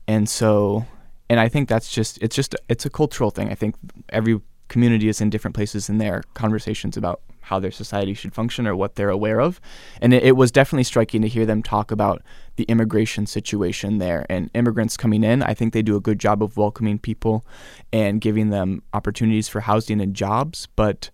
And 0.06 0.28
so 0.28 0.86
and 1.32 1.40
I 1.40 1.48
think 1.48 1.68
that's 1.68 1.90
just 1.90 2.18
it's 2.20 2.36
just 2.36 2.54
it's 2.68 2.84
a 2.84 2.90
cultural 2.90 3.30
thing. 3.30 3.48
I 3.48 3.54
think 3.54 3.76
every 4.10 4.38
community 4.68 5.08
is 5.08 5.22
in 5.22 5.30
different 5.30 5.54
places 5.54 5.88
in 5.88 5.96
their 5.96 6.22
conversations 6.34 6.96
about 6.96 7.22
how 7.42 7.58
their 7.58 7.70
society 7.70 8.14
should 8.14 8.34
function 8.34 8.66
or 8.66 8.74
what 8.74 8.94
they're 8.94 9.10
aware 9.10 9.40
of. 9.40 9.60
And 10.00 10.14
it, 10.14 10.22
it, 10.22 10.36
was 10.36 10.50
definitely 10.50 10.84
striking 10.84 11.22
to 11.22 11.28
hear 11.28 11.44
them 11.44 11.62
talk 11.62 11.90
about 11.90 12.22
the 12.56 12.64
immigration 12.64 13.26
situation 13.26 13.98
there 13.98 14.24
and 14.28 14.50
immigrants 14.54 14.96
coming 14.96 15.24
in. 15.24 15.42
I 15.42 15.54
think 15.54 15.72
they 15.72 15.82
do 15.82 15.96
a 15.96 16.00
good 16.00 16.18
job 16.18 16.42
of 16.42 16.56
welcoming 16.56 16.98
people 16.98 17.44
and 17.92 18.20
giving 18.20 18.50
them 18.50 18.82
opportunities 18.92 19.48
for 19.48 19.60
housing 19.60 20.00
and 20.00 20.14
jobs, 20.14 20.68
but 20.76 21.10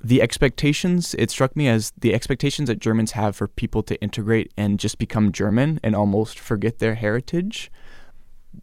the 0.00 0.22
expectations 0.22 1.14
it 1.18 1.30
struck 1.30 1.56
me 1.56 1.66
as 1.68 1.92
the 1.98 2.14
expectations 2.14 2.68
that 2.68 2.78
Germans 2.78 3.12
have 3.12 3.34
for 3.34 3.48
people 3.48 3.82
to 3.82 4.00
integrate 4.00 4.52
and 4.56 4.78
just 4.78 4.98
become 4.98 5.32
German 5.32 5.80
and 5.82 5.96
almost 5.96 6.38
forget 6.38 6.78
their 6.78 6.94
heritage 6.94 7.70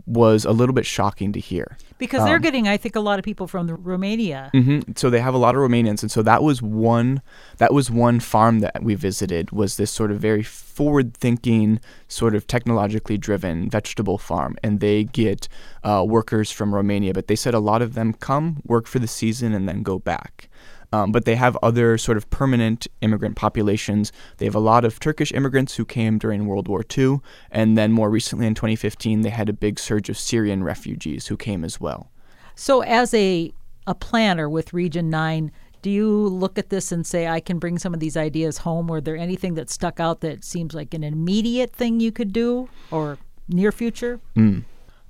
was 0.05 0.45
a 0.45 0.51
little 0.51 0.73
bit 0.73 0.85
shocking 0.85 1.31
to 1.33 1.39
hear. 1.39 1.77
Because 1.97 2.25
they're 2.25 2.35
um, 2.35 2.41
getting 2.41 2.67
i 2.67 2.75
think 2.75 2.95
a 2.95 2.99
lot 2.99 3.19
of 3.19 3.25
people 3.25 3.47
from 3.47 3.67
the 3.67 3.75
romania. 3.75 4.51
Mm-hmm. 4.53 4.91
so 4.95 5.09
they 5.09 5.21
have 5.21 5.33
a 5.33 5.37
lot 5.37 5.55
of 5.55 5.61
romanians 5.61 6.01
and 6.01 6.11
so 6.11 6.21
that 6.23 6.43
was 6.43 6.61
one 6.61 7.21
that 7.57 7.73
was 7.73 7.89
one 7.89 8.19
farm 8.19 8.59
that 8.59 8.83
we 8.83 8.95
visited 8.95 9.51
was 9.51 9.77
this 9.77 9.91
sort 9.91 10.11
of 10.11 10.19
very 10.19 10.43
forward 10.43 11.13
thinking 11.13 11.79
sort 12.09 12.35
of 12.35 12.47
technologically 12.47 13.17
driven 13.17 13.69
vegetable 13.69 14.17
farm 14.17 14.57
and 14.61 14.81
they 14.81 15.05
get 15.05 15.47
uh, 15.83 16.03
workers 16.05 16.51
from 16.51 16.75
romania 16.75 17.13
but 17.13 17.27
they 17.27 17.35
said 17.35 17.53
a 17.53 17.59
lot 17.59 17.81
of 17.81 17.93
them 17.93 18.11
come 18.11 18.61
work 18.65 18.87
for 18.87 18.99
the 18.99 19.07
season 19.07 19.53
and 19.53 19.69
then 19.69 19.81
go 19.81 19.97
back 19.97 20.49
um, 20.91 21.11
but 21.11 21.25
they 21.25 21.35
have 21.35 21.57
other 21.61 21.97
sort 21.97 22.17
of 22.17 22.29
permanent 22.29 22.87
immigrant 23.01 23.35
populations. 23.35 24.11
They 24.37 24.45
have 24.45 24.55
a 24.55 24.59
lot 24.59 24.85
of 24.85 24.99
Turkish 24.99 25.31
immigrants 25.31 25.75
who 25.75 25.85
came 25.85 26.17
during 26.17 26.45
World 26.45 26.67
War 26.67 26.83
II, 26.97 27.19
and 27.51 27.77
then 27.77 27.91
more 27.91 28.09
recently 28.09 28.47
in 28.47 28.55
2015, 28.55 29.21
they 29.21 29.29
had 29.29 29.49
a 29.49 29.53
big 29.53 29.79
surge 29.79 30.09
of 30.09 30.17
Syrian 30.17 30.63
refugees 30.63 31.27
who 31.27 31.37
came 31.37 31.63
as 31.63 31.79
well. 31.79 32.11
So, 32.55 32.81
as 32.81 33.13
a 33.13 33.53
a 33.87 33.95
planner 33.95 34.49
with 34.49 34.73
Region 34.73 35.09
Nine, 35.09 35.51
do 35.81 35.91
you 35.91 36.09
look 36.09 36.57
at 36.57 36.69
this 36.69 36.91
and 36.91 37.05
say, 37.05 37.27
I 37.27 37.39
can 37.39 37.59
bring 37.59 37.77
some 37.77 37.93
of 37.93 37.99
these 37.99 38.17
ideas 38.17 38.57
home? 38.57 38.87
Were 38.87 39.01
there 39.01 39.15
anything 39.15 39.53
that 39.53 39.69
stuck 39.69 39.99
out 39.99 40.21
that 40.21 40.43
seems 40.43 40.73
like 40.73 40.95
an 40.95 41.03
immediate 41.03 41.73
thing 41.73 41.99
you 41.99 42.11
could 42.11 42.33
do 42.33 42.69
or 42.89 43.19
near 43.47 43.71
future? 43.71 44.19
Mm. 44.35 44.63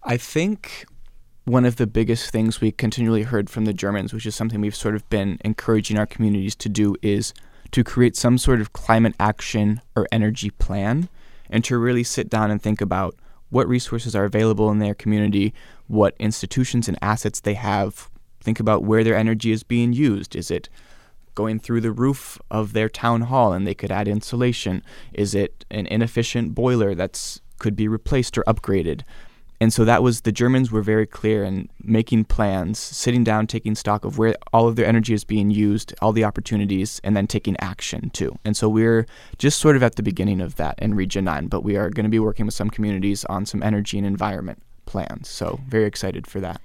I 0.04 0.18
think 0.18 0.86
one 1.46 1.64
of 1.64 1.76
the 1.76 1.88
biggest 1.88 2.32
things 2.32 2.60
we 2.60 2.72
continually 2.72 3.24
heard 3.24 3.50
from 3.50 3.66
the 3.66 3.74
Germans, 3.74 4.14
which 4.14 4.26
is 4.26 4.36
something 4.36 4.62
we've 4.62 4.76
sort 4.76 4.96
of 4.96 5.08
been 5.10 5.40
encouraging 5.46 5.98
our 5.98 6.08
communities 6.08 6.56
to 6.56 6.70
do, 6.70 6.96
is 7.04 7.34
to 7.72 7.84
create 7.84 8.16
some 8.16 8.38
sort 8.38 8.62
of 8.62 8.74
climate 8.74 9.16
action 9.20 9.80
or 9.96 10.08
energy 10.12 10.50
plan 10.50 11.08
and 11.50 11.64
to 11.64 11.78
really 11.78 12.04
sit 12.04 12.30
down 12.30 12.50
and 12.50 12.62
think 12.62 12.82
about 12.82 13.16
what 13.50 13.68
resources 13.68 14.16
are 14.16 14.26
available 14.26 14.72
in 14.72 14.80
their 14.80 14.96
community, 14.96 15.54
what 15.88 16.16
institutions 16.20 16.88
and 16.88 16.98
assets 17.02 17.40
they 17.40 17.54
have. 17.54 18.10
Think 18.42 18.60
about 18.60 18.84
where 18.84 19.04
their 19.04 19.16
energy 19.16 19.52
is 19.52 19.62
being 19.62 19.94
used. 19.94 20.36
Is 20.36 20.50
it 20.50 20.68
going 21.36 21.60
through 21.60 21.82
the 21.82 21.92
roof 21.92 22.40
of 22.50 22.74
their 22.74 22.90
town 22.90 23.22
hall 23.22 23.54
and 23.54 23.68
they 23.68 23.76
could 23.76 23.92
add 23.92 24.08
insulation? 24.08 24.82
Is 25.14 25.36
it 25.36 25.64
an 25.70 25.86
inefficient 25.88 26.56
boiler 26.56 26.96
that's 26.96 27.40
could 27.60 27.76
be 27.76 27.88
replaced 27.88 28.38
or 28.38 28.44
upgraded? 28.44 29.02
And 29.62 29.72
so 29.72 29.86
that 29.86 30.04
was 30.04 30.22
the 30.22 30.32
Germans 30.32 30.72
were 30.72 30.82
very 30.82 31.06
clear 31.06 31.44
in 31.44 31.70
making 31.82 32.26
plans, 32.26 32.78
sitting 32.78 33.24
down, 33.24 33.48
taking 33.48 33.76
stock 33.76 34.04
of 34.04 34.18
where 34.18 34.36
all 34.52 34.68
of 34.68 34.76
their 34.76 34.86
energy 34.86 35.14
is 35.14 35.24
being 35.24 35.50
used, 35.50 35.94
all 36.02 36.12
the 36.12 36.26
opportunities, 36.26 37.00
and 37.04 37.16
then 37.16 37.26
taking 37.26 37.56
action 37.60 38.10
too. 38.10 38.38
And 38.44 38.58
so 38.58 38.68
we're 38.68 39.06
just 39.38 39.60
sort 39.60 39.76
of 39.76 39.84
at 39.84 39.96
the 39.96 40.04
beginning 40.04 40.42
of 40.42 40.56
that 40.58 40.78
in 40.80 40.94
Region 40.94 41.26
9, 41.26 41.48
but 41.48 41.64
we 41.64 41.78
are 41.78 41.90
going 41.90 42.04
to 42.04 42.10
be 42.10 42.20
working 42.20 42.46
with 42.46 42.56
some 42.56 42.70
communities 42.70 43.24
on 43.26 43.46
some 43.46 43.64
energy 43.64 43.98
and 43.98 44.06
environment 44.06 44.62
plans. 44.86 45.30
So 45.30 45.60
very 45.68 45.86
excited 45.86 46.28
for 46.28 46.42
that. 46.42 46.60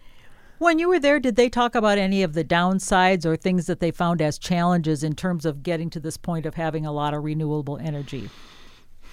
When 0.59 0.79
you 0.79 0.89
were 0.89 0.99
there, 0.99 1.19
did 1.21 1.37
they 1.37 1.49
talk 1.49 1.75
about 1.75 1.97
any 1.97 2.23
of 2.23 2.35
the 2.35 2.45
downsides 2.45 3.25
or 3.25 3.35
things 3.35 3.67
that 3.67 3.81
they 3.81 3.91
found 3.91 4.21
as 4.21 4.37
challenges 4.39 5.03
in 5.03 5.15
terms 5.15 5.47
of 5.47 5.63
getting 5.63 5.89
to 5.91 6.01
this 6.01 6.19
point 6.19 6.45
of 6.45 6.55
having 6.55 6.85
a 6.85 6.93
lot 6.93 7.15
of 7.15 7.25
renewable 7.25 7.79
energy? 7.79 8.29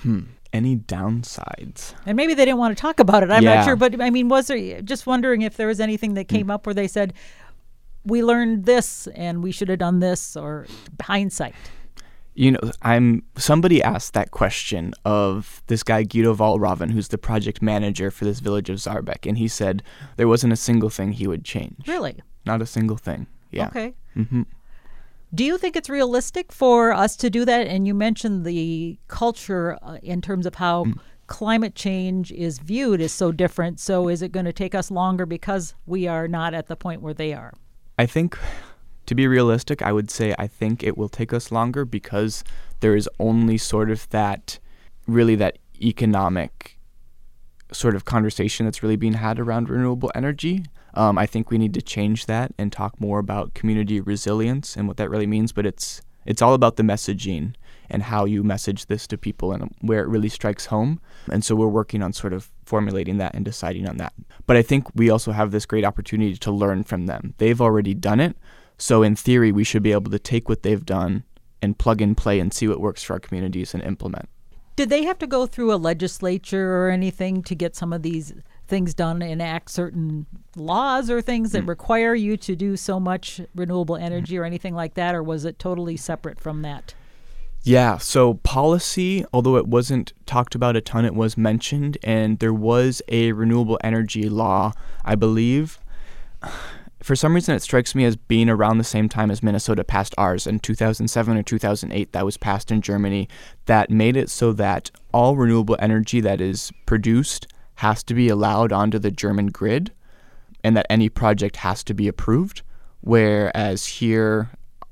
Hmm 0.01 0.21
any 0.53 0.77
downsides. 0.77 1.93
And 2.05 2.15
maybe 2.15 2.33
they 2.33 2.45
didn't 2.45 2.57
want 2.57 2.75
to 2.75 2.81
talk 2.81 2.99
about 2.99 3.21
it. 3.21 3.29
I'm 3.29 3.43
yeah. 3.43 3.55
not 3.55 3.65
sure, 3.65 3.75
but 3.75 4.01
I 4.01 4.09
mean, 4.09 4.29
was 4.29 4.47
there 4.47 4.81
just 4.81 5.05
wondering 5.05 5.41
if 5.41 5.57
there 5.57 5.67
was 5.67 5.79
anything 5.79 6.13
that 6.15 6.29
came 6.29 6.47
mm. 6.47 6.53
up 6.53 6.65
where 6.65 6.73
they 6.73 6.87
said 6.87 7.13
we 8.07 8.23
learned 8.23 8.65
this 8.65 9.07
and 9.07 9.43
we 9.43 9.51
should 9.51 9.69
have 9.69 9.79
done 9.79 9.99
this, 9.99 10.35
or 10.35 10.65
hindsight. 11.01 11.53
You 12.33 12.51
know, 12.51 12.59
I'm 12.81 13.23
somebody 13.37 13.81
asked 13.81 14.13
that 14.13 14.31
question 14.31 14.93
of 15.03 15.63
this 15.67 15.83
guy 15.83 16.03
Guido 16.03 16.35
Wallraven, 16.35 16.91
who's 16.91 17.09
the 17.09 17.17
project 17.17 17.61
manager 17.61 18.11
for 18.11 18.25
this 18.25 18.39
village 18.39 18.69
of 18.69 18.77
Saerbeck, 18.77 19.27
and 19.27 19.37
he 19.37 19.47
said 19.47 19.83
there 20.17 20.27
wasn't 20.27 20.53
a 20.53 20.57
single 20.57 20.89
thing 20.89 21.13
he 21.13 21.27
would 21.27 21.43
change. 21.43 21.87
Really? 21.87 22.21
Not 22.45 22.61
a 22.61 22.65
single 22.65 22.97
thing. 22.97 23.27
Yeah. 23.51 23.67
Okay. 23.67 23.93
Mm-hmm. 24.15 24.43
Do 25.33 25.43
you 25.43 25.57
think 25.57 25.75
it's 25.75 25.89
realistic 25.89 26.51
for 26.51 26.93
us 26.93 27.15
to 27.17 27.29
do 27.29 27.43
that? 27.45 27.67
And 27.67 27.85
you 27.85 27.93
mentioned 27.93 28.45
the 28.45 28.97
culture 29.07 29.77
uh, 29.81 29.97
in 30.01 30.21
terms 30.21 30.45
of 30.45 30.55
how 30.55 30.85
mm. 30.85 30.99
climate 31.27 31.75
change 31.75 32.31
is 32.31 32.59
viewed 32.59 33.01
is 33.01 33.11
so 33.11 33.31
different. 33.33 33.79
So 33.79 34.07
is 34.07 34.21
it 34.21 34.31
going 34.31 34.45
to 34.45 34.53
take 34.53 34.73
us 34.73 34.89
longer 34.89 35.25
because 35.25 35.75
we 35.85 36.07
are 36.07 36.27
not 36.27 36.53
at 36.53 36.67
the 36.67 36.77
point 36.77 37.01
where 37.01 37.13
they 37.13 37.33
are? 37.33 37.53
I 37.99 38.05
think, 38.05 38.37
to 39.05 39.15
be 39.15 39.27
realistic, 39.27 39.81
I 39.81 39.91
would 39.91 40.09
say 40.09 40.33
I 40.39 40.47
think 40.47 40.81
it 40.81 40.97
will 40.97 41.09
take 41.09 41.33
us 41.33 41.51
longer 41.51 41.83
because 41.83 42.43
there 42.79 42.95
is 42.95 43.09
only 43.19 43.57
sort 43.57 43.91
of 43.91 44.07
that, 44.09 44.59
really, 45.07 45.35
that 45.35 45.57
economic 45.81 46.79
sort 47.73 47.95
of 47.95 48.05
conversation 48.05 48.65
that's 48.65 48.81
really 48.81 48.95
being 48.95 49.13
had 49.13 49.39
around 49.39 49.69
renewable 49.69 50.11
energy. 50.15 50.63
Um, 50.97 51.17
I 51.19 51.27
think 51.27 51.51
we 51.51 51.59
need 51.59 51.75
to 51.75 51.81
change 51.81 52.25
that 52.25 52.53
and 52.57 52.71
talk 52.71 52.99
more 52.99 53.19
about 53.19 53.53
community 53.53 54.01
resilience 54.01 54.75
and 54.75 54.87
what 54.87 54.97
that 54.97 55.11
really 55.11 55.27
means. 55.27 55.51
But 55.51 55.67
it's 55.67 56.01
it's 56.25 56.41
all 56.41 56.55
about 56.55 56.75
the 56.75 56.83
messaging 56.83 57.53
and 57.89 58.03
how 58.03 58.25
you 58.25 58.43
message 58.43 58.87
this 58.87 59.07
to 59.07 59.17
people 59.17 59.53
and 59.53 59.73
where 59.81 60.01
it 60.03 60.07
really 60.07 60.27
strikes 60.27 60.65
home. 60.65 60.99
And 61.31 61.45
so 61.45 61.55
we're 61.55 61.67
working 61.67 62.01
on 62.01 62.13
sort 62.13 62.33
of 62.33 62.51
formulating 62.65 63.17
that 63.17 63.33
and 63.33 63.45
deciding 63.45 63.87
on 63.87 63.97
that. 63.97 64.13
But 64.45 64.57
I 64.57 64.61
think 64.61 64.87
we 64.93 65.09
also 65.09 65.31
have 65.31 65.51
this 65.51 65.65
great 65.65 65.85
opportunity 65.85 66.35
to 66.35 66.51
learn 66.51 66.83
from 66.83 67.05
them. 67.05 67.33
They've 67.37 67.61
already 67.61 67.93
done 67.93 68.19
it. 68.19 68.35
So 68.77 69.03
in 69.03 69.15
theory, 69.15 69.51
we 69.51 69.63
should 69.63 69.83
be 69.83 69.93
able 69.93 70.11
to 70.11 70.19
take 70.19 70.49
what 70.49 70.63
they've 70.63 70.85
done 70.85 71.23
and 71.61 71.77
plug 71.77 72.01
and 72.01 72.17
play 72.17 72.39
and 72.39 72.53
see 72.53 72.67
what 72.67 72.81
works 72.81 73.03
for 73.03 73.13
our 73.13 73.19
communities 73.19 73.73
and 73.73 73.83
implement. 73.83 74.27
Did 74.75 74.89
they 74.89 75.05
have 75.05 75.17
to 75.19 75.27
go 75.27 75.47
through 75.47 75.73
a 75.73 75.75
legislature 75.75 76.77
or 76.77 76.89
anything 76.89 77.41
to 77.43 77.55
get 77.55 77.75
some 77.75 77.93
of 77.93 78.03
these 78.03 78.33
things 78.67 78.93
done, 78.93 79.21
enact 79.21 79.71
certain 79.71 80.25
laws 80.55 81.09
or 81.09 81.21
things 81.21 81.51
that 81.53 81.63
mm. 81.63 81.69
require 81.69 82.13
you 82.13 82.37
to 82.37 82.55
do 82.55 82.77
so 82.77 82.99
much 82.99 83.41
renewable 83.55 83.95
energy 83.95 84.37
or 84.37 84.43
anything 84.43 84.75
like 84.75 84.93
that, 84.95 85.15
or 85.15 85.23
was 85.23 85.45
it 85.45 85.57
totally 85.57 85.97
separate 85.97 86.39
from 86.39 86.61
that? 86.61 86.93
Yeah, 87.63 87.97
so 87.97 88.35
policy, 88.35 89.25
although 89.33 89.57
it 89.57 89.67
wasn't 89.67 90.13
talked 90.25 90.55
about 90.55 90.77
a 90.77 90.81
ton, 90.81 91.03
it 91.03 91.15
was 91.15 91.37
mentioned, 91.37 91.97
and 92.03 92.39
there 92.39 92.53
was 92.53 93.01
a 93.09 93.33
renewable 93.33 93.77
energy 93.83 94.29
law, 94.29 94.71
I 95.03 95.15
believe. 95.15 95.79
For 97.03 97.15
some 97.15 97.35
reason, 97.35 97.55
it 97.55 97.61
strikes 97.61 97.93
me 97.93 98.05
as 98.05 98.15
being 98.15 98.49
around 98.49 98.79
the 98.79 98.83
same 98.83 99.07
time 99.07 99.29
as 99.29 99.43
Minnesota 99.43 99.83
passed 99.83 100.15
ours 100.17 100.47
in 100.47 100.59
2007 100.59 101.37
or 101.37 101.43
2008, 101.43 102.11
that 102.11 102.25
was 102.25 102.37
passed 102.37 102.71
in 102.71 102.81
Germany, 102.81 103.29
that 103.65 103.91
made 103.91 104.17
it 104.17 104.29
so 104.29 104.51
that 104.53 104.89
all 105.13 105.35
renewable 105.37 105.77
energy 105.79 106.19
that 106.21 106.41
is 106.41 106.71
produced 106.85 107.47
has 107.77 108.03
to 108.03 108.13
be 108.13 108.27
allowed 108.27 108.71
onto 108.71 108.97
the 108.97 109.11
German 109.11 109.47
grid 109.47 109.91
and 110.63 110.75
that 110.75 110.87
any 110.89 111.09
project 111.09 111.57
has 111.57 111.83
to 111.83 111.93
be 111.93 112.07
approved, 112.07 112.63
whereas 113.01 113.85
here 113.85 114.49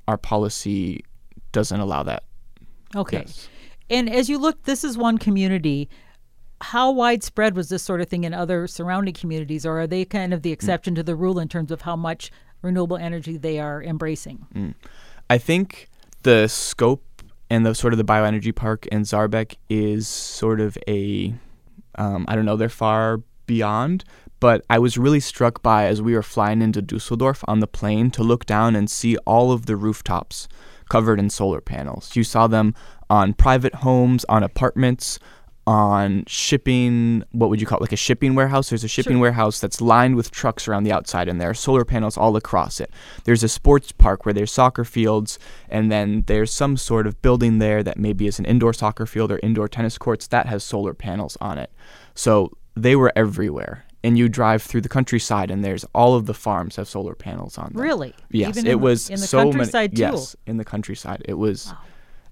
our 0.08 0.18
policy 0.18 1.04
doesn't 1.52 1.80
allow 1.80 2.04
that. 2.04 2.24
Okay. 2.96 3.24
Yes. 3.26 3.50
And 3.90 4.10
as 4.10 4.30
you 4.30 4.38
look, 4.38 4.64
this 4.64 4.84
is 4.84 4.98
one 4.98 5.18
community. 5.18 5.90
How 6.62 6.92
widespread 6.92 7.56
was 7.56 7.70
this 7.70 7.82
sort 7.82 8.02
of 8.02 8.08
thing 8.08 8.24
in 8.24 8.34
other 8.34 8.68
surrounding 8.68 9.16
communities, 9.16 9.66
or 9.66 9.82
are 9.82 9.88
they 9.88 10.06
kind 10.06 10.34
of 10.34 10.44
the 10.44 10.52
mm. 10.52 10.54
exception 10.54 10.94
mm. 10.94 10.98
to 10.98 11.04
the 11.04 11.16
rule 11.16 11.40
in 11.40 11.48
terms 11.48 11.72
of 11.72 11.82
how 11.82 11.96
much 11.96 12.32
renewable 12.62 12.98
energy 12.98 13.36
they 13.36 13.60
are 13.60 13.82
embracing? 13.82 14.46
Mm. 14.54 14.76
I 15.28 15.40
think 15.40 15.90
the 16.22 16.48
scope 16.48 17.04
and 17.50 17.66
the 17.66 17.74
sort 17.74 17.94
of 17.94 17.98
the 17.98 18.06
bioenergy 18.06 18.54
park 18.54 18.86
in 18.88 19.02
Saerbeck 19.02 19.56
is 19.70 20.08
sort 20.08 20.62
of 20.62 20.78
a 20.88 21.34
um, 21.98 22.26
I 22.28 22.36
don't 22.36 22.46
know, 22.46 22.58
they're 22.58 22.70
far 22.70 23.22
beyond. 23.46 24.04
But 24.40 24.66
I 24.70 24.80
was 24.80 24.98
really 24.98 25.22
struck 25.22 25.64
by 25.64 25.86
as 25.86 26.02
we 26.02 26.14
were 26.14 26.22
flying 26.22 26.62
into 26.62 26.82
Dusseldorf 26.82 27.44
on 27.48 27.62
the 27.62 27.68
plane 27.68 28.12
to 28.12 28.24
look 28.24 28.46
down 28.46 28.76
and 28.76 28.90
see 28.90 29.18
all 29.26 29.52
of 29.52 29.66
the 29.66 29.76
rooftops 29.76 30.48
covered 30.90 31.20
in 31.20 31.30
solar 31.30 31.62
panels. 31.62 32.16
You 32.16 32.24
saw 32.24 32.48
them 32.48 32.76
on 33.10 33.34
private 33.34 33.76
homes, 33.76 34.26
on 34.26 34.44
apartments, 34.44 35.20
on 35.68 36.24
shipping 36.28 37.24
what 37.32 37.50
would 37.50 37.60
you 37.60 37.66
call 37.66 37.80
it 37.80 37.82
like 37.82 37.92
a 37.92 37.98
shipping 37.98 38.36
warehouse 38.36 38.70
there's 38.70 38.84
a 38.84 38.88
shipping 38.88 39.14
sure. 39.14 39.22
warehouse 39.22 39.60
that's 39.60 39.82
lined 39.82 40.16
with 40.16 40.30
trucks 40.30 40.68
around 40.68 40.84
the 40.84 40.92
outside 40.92 41.28
and 41.28 41.42
there 41.42 41.50
are 41.50 41.56
solar 41.56 41.84
panels 41.84 42.18
all 42.18 42.36
across 42.36 42.80
it 42.80 42.92
there's 43.24 43.44
a 43.44 43.50
sports 43.50 43.92
park 43.92 44.26
where 44.26 44.34
there's 44.34 44.52
soccer 44.52 44.84
fields 44.84 45.40
and 45.68 45.92
then 45.92 46.24
there's 46.28 46.52
some 46.52 46.78
sort 46.78 47.08
of 47.08 47.20
building 47.24 47.58
there 47.58 47.82
that 47.82 47.98
maybe 47.98 48.28
is 48.28 48.38
an 48.38 48.46
indoor 48.46 48.74
soccer 48.74 49.08
field 49.08 49.32
or 49.32 49.40
indoor 49.42 49.68
tennis 49.68 49.98
courts 49.98 50.28
that 50.28 50.46
has 50.46 50.64
solar 50.64 50.94
panels 50.94 51.36
on 51.42 51.58
it 51.58 51.72
so 52.14 52.52
they 52.76 52.96
were 52.96 53.12
everywhere 53.16 53.86
and 54.04 54.20
you 54.20 54.30
drive 54.30 54.62
through 54.62 54.82
the 54.82 54.90
countryside 54.90 55.50
and 55.50 55.64
there's 55.66 55.84
all 55.96 56.14
of 56.14 56.28
the 56.28 56.34
farms 56.36 56.76
have 56.76 56.88
solar 56.88 57.16
panels 57.16 57.58
on 57.58 57.74
them. 57.74 57.82
Really? 57.82 58.14
Yes, 58.30 58.50
Even 58.50 58.68
it 58.68 58.80
was 58.80 59.10
in 59.10 59.20
the 59.20 59.26
so 59.26 59.40
countryside 59.40 59.98
many, 59.98 60.12
too. 60.12 60.18
Yes, 60.18 60.36
in 60.46 60.58
the 60.58 60.64
countryside. 60.64 61.24
It 61.26 61.34
was 61.34 61.74
wow 61.74 61.78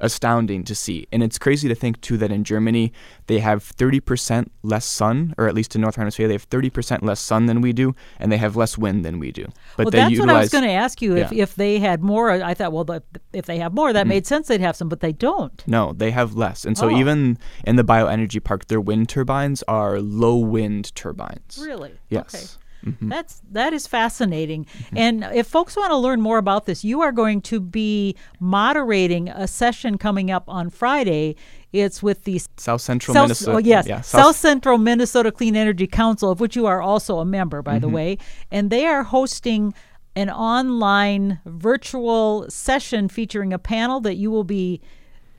astounding 0.04 0.64
to 0.66 0.76
see. 0.76 1.08
And 1.12 1.24
it's 1.24 1.40
crazy 1.40 1.68
to 1.70 1.76
think, 1.76 2.00
too, 2.02 2.18
that 2.18 2.32
in 2.32 2.44
Germany, 2.44 2.94
they 3.28 3.40
have 3.40 3.64
30% 3.64 4.50
less 4.62 4.86
sun, 4.86 5.34
or 5.38 5.48
at 5.48 5.56
least 5.56 5.76
in 5.76 5.82
North 5.82 5.98
Rhine-Westphalia, 5.98 6.28
they 6.28 6.34
have 6.34 6.50
30% 6.50 7.02
less 7.02 7.20
sun 7.20 7.48
than 7.48 7.62
we 7.62 7.74
do, 7.74 7.96
and 8.20 8.32
they 8.32 8.38
have 8.38 8.56
less 8.56 8.78
wind 8.78 9.04
than 9.04 9.18
we 9.18 9.32
do. 9.32 9.46
But 9.78 9.86
well, 9.86 9.92
that's 9.92 10.12
utilize, 10.12 10.28
what 10.28 10.36
I 10.36 10.40
was 10.42 10.50
going 10.52 10.64
to 10.66 10.72
ask 10.72 11.02
you. 11.02 11.16
If, 11.16 11.32
yeah. 11.32 11.44
if 11.44 11.56
they 11.56 11.80
had 11.80 12.04
more, 12.04 12.30
I 12.30 12.54
thought, 12.54 12.74
well, 12.74 12.86
if 13.32 13.46
they 13.46 13.58
have 13.58 13.74
more, 13.74 13.92
that 13.92 14.06
mm 14.06 14.14
made 14.14 14.28
sense 14.28 14.48
they'd 14.48 14.62
have 14.62 14.76
some, 14.76 14.90
but 14.90 15.00
they 15.00 15.12
don't. 15.12 15.64
No, 15.66 15.92
they 15.92 16.12
have 16.12 16.36
less. 16.36 16.66
And 16.66 16.78
so 16.78 16.88
oh. 16.88 16.96
even 16.96 17.40
in 17.64 17.78
the 17.78 17.84
bioenergy 17.84 18.44
park, 18.44 18.68
their 18.68 18.80
wind 18.80 19.10
turbines 19.10 19.64
are 19.68 20.00
low 20.00 20.36
wind 20.36 20.94
turbines. 20.94 21.58
Really? 21.60 21.94
Yes. 22.10 22.36
Okay. 22.36 22.63
Mm-hmm. 22.84 23.10
That's 23.10 23.42
that 23.52 23.74
is 23.74 23.88
fascinating. 23.88 24.66
Mm-hmm. 24.66 24.98
And 24.98 25.24
if 25.34 25.48
folks 25.48 25.76
want 25.76 25.92
to 25.92 25.98
learn 25.98 26.22
more 26.22 26.38
about 26.38 26.66
this, 26.66 26.84
you 26.84 27.02
are 27.02 27.12
going 27.12 27.42
to 27.44 27.60
be 27.60 28.16
moderating 28.40 29.30
a 29.30 29.48
session 29.48 29.98
coming 29.98 30.30
up 30.30 30.44
on 30.48 30.70
Friday. 30.70 31.36
It's 31.72 32.04
with 32.04 32.24
the 32.26 32.40
South 32.58 32.82
Central 32.82 33.16
South, 33.16 33.24
Minnesota. 33.24 33.52
Oh, 33.54 33.58
yes, 33.58 33.88
yeah, 33.88 34.02
South, 34.02 34.26
South, 34.26 34.36
Central 34.36 34.78
Minnesota 34.78 35.32
Clean 35.32 35.56
Energy 35.56 35.88
Council, 35.88 36.30
of 36.30 36.40
which 36.40 36.56
you 36.56 36.66
are 36.66 36.82
also 36.82 37.20
a 37.20 37.26
member, 37.26 37.62
by 37.62 37.74
mm-hmm. 37.74 37.82
the 37.82 37.90
way, 37.90 38.18
and 38.52 38.70
they 38.70 38.86
are 38.86 39.04
hosting 39.04 39.74
an 40.16 40.30
online 40.30 41.40
virtual 41.46 42.46
session 42.50 43.10
featuring 43.10 43.52
a 43.52 43.58
panel 43.58 44.00
that 44.02 44.16
you 44.16 44.30
will 44.30 44.44
be 44.44 44.80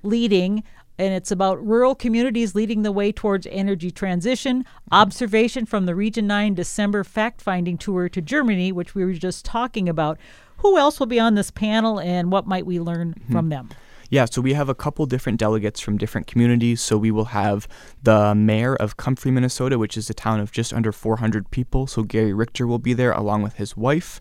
leading 0.03 0.65
and 0.99 1.13
it's 1.13 1.31
about 1.31 1.65
rural 1.65 1.95
communities 1.95 2.55
leading 2.55 2.83
the 2.83 2.93
way 2.93 3.13
towards 3.13 3.47
energy 3.51 3.91
transition, 3.91 4.65
observation 4.93 5.67
from 5.67 5.87
the 5.87 5.95
Region 5.95 6.27
9 6.27 6.55
December 6.55 7.05
fact 7.05 7.41
finding 7.41 7.77
tour 7.77 8.09
to 8.09 8.21
Germany, 8.21 8.73
which 8.73 8.95
we 8.95 9.05
were 9.05 9.13
just 9.13 9.45
talking 9.45 9.89
about. 9.89 10.19
Who 10.59 10.79
else 10.79 11.01
will 11.01 11.07
be 11.07 11.21
on 11.21 11.35
this 11.35 11.51
panel 11.51 12.01
and 12.01 12.31
what 12.31 12.47
might 12.47 12.67
we 12.67 12.79
learn 12.79 13.15
mm-hmm. 13.15 13.33
from 13.33 13.49
them? 13.49 13.71
Yeah, 14.11 14.27
so 14.27 14.41
we 14.41 14.53
have 14.53 14.69
a 14.69 14.75
couple 14.75 15.07
different 15.07 15.41
delegates 15.41 15.81
from 15.81 15.99
different 15.99 16.27
communities. 16.27 16.81
So 16.81 16.97
we 16.97 17.11
will 17.11 17.27
have 17.27 17.67
the 18.03 18.35
mayor 18.35 18.77
of 18.77 18.97
Comfrey, 18.97 19.33
Minnesota, 19.33 19.79
which 19.79 19.97
is 19.97 20.09
a 20.09 20.15
town 20.15 20.41
of 20.41 20.53
just 20.53 20.73
under 20.73 20.93
400 20.93 21.51
people. 21.51 21.87
So 21.87 22.03
Gary 22.03 22.33
Richter 22.33 22.67
will 22.67 22.79
be 22.79 22.93
there 22.93 23.13
along 23.13 23.43
with 23.43 23.55
his 23.55 23.77
wife. 23.77 24.21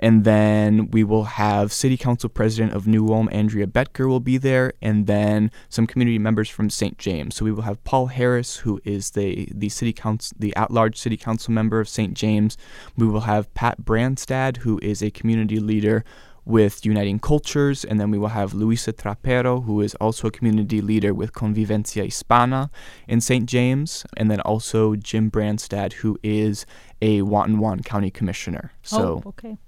And 0.00 0.24
then 0.24 0.90
we 0.90 1.04
will 1.04 1.24
have 1.24 1.72
City 1.72 1.96
Council 1.96 2.28
President 2.28 2.72
of 2.74 2.86
New 2.86 3.12
Ulm, 3.12 3.28
Andrea 3.32 3.66
Betker, 3.66 4.08
will 4.08 4.20
be 4.20 4.38
there, 4.38 4.72
and 4.80 5.06
then 5.06 5.50
some 5.68 5.86
community 5.86 6.18
members 6.18 6.48
from 6.48 6.70
St. 6.70 6.98
James. 6.98 7.36
So 7.36 7.44
we 7.44 7.52
will 7.52 7.62
have 7.62 7.82
Paul 7.84 8.06
Harris, 8.06 8.56
who 8.56 8.80
is 8.84 9.10
the 9.10 9.48
the 9.54 9.68
city 9.68 9.92
council, 9.92 10.36
the 10.38 10.54
at-large 10.56 10.96
city 10.96 11.16
council 11.16 11.52
member 11.52 11.80
of 11.80 11.88
St. 11.88 12.14
James. 12.14 12.56
We 12.96 13.06
will 13.06 13.20
have 13.20 13.52
Pat 13.54 13.82
Brandstad, 13.82 14.58
who 14.58 14.78
is 14.82 15.02
a 15.02 15.10
community 15.10 15.60
leader 15.60 16.04
with 16.48 16.86
Uniting 16.86 17.18
Cultures, 17.18 17.84
and 17.84 18.00
then 18.00 18.10
we 18.10 18.16
will 18.16 18.28
have 18.28 18.54
Luisa 18.54 18.90
Trapero, 18.92 19.64
who 19.64 19.82
is 19.82 19.94
also 19.96 20.28
a 20.28 20.30
community 20.30 20.80
leader 20.80 21.12
with 21.12 21.34
Convivencia 21.34 22.06
Hispana 22.06 22.70
in 23.06 23.20
St. 23.20 23.46
James, 23.46 24.06
and 24.16 24.30
then 24.30 24.40
also 24.40 24.96
Jim 24.96 25.30
Brandstad, 25.30 25.92
who 25.94 26.18
is 26.22 26.64
a 27.02 27.20
Watonwan 27.20 27.84
County 27.84 28.10
Commissioner. 28.10 28.72
Oh, 28.74 28.80
so, 28.82 29.22
oh, 29.24 29.28
okay. 29.28 29.58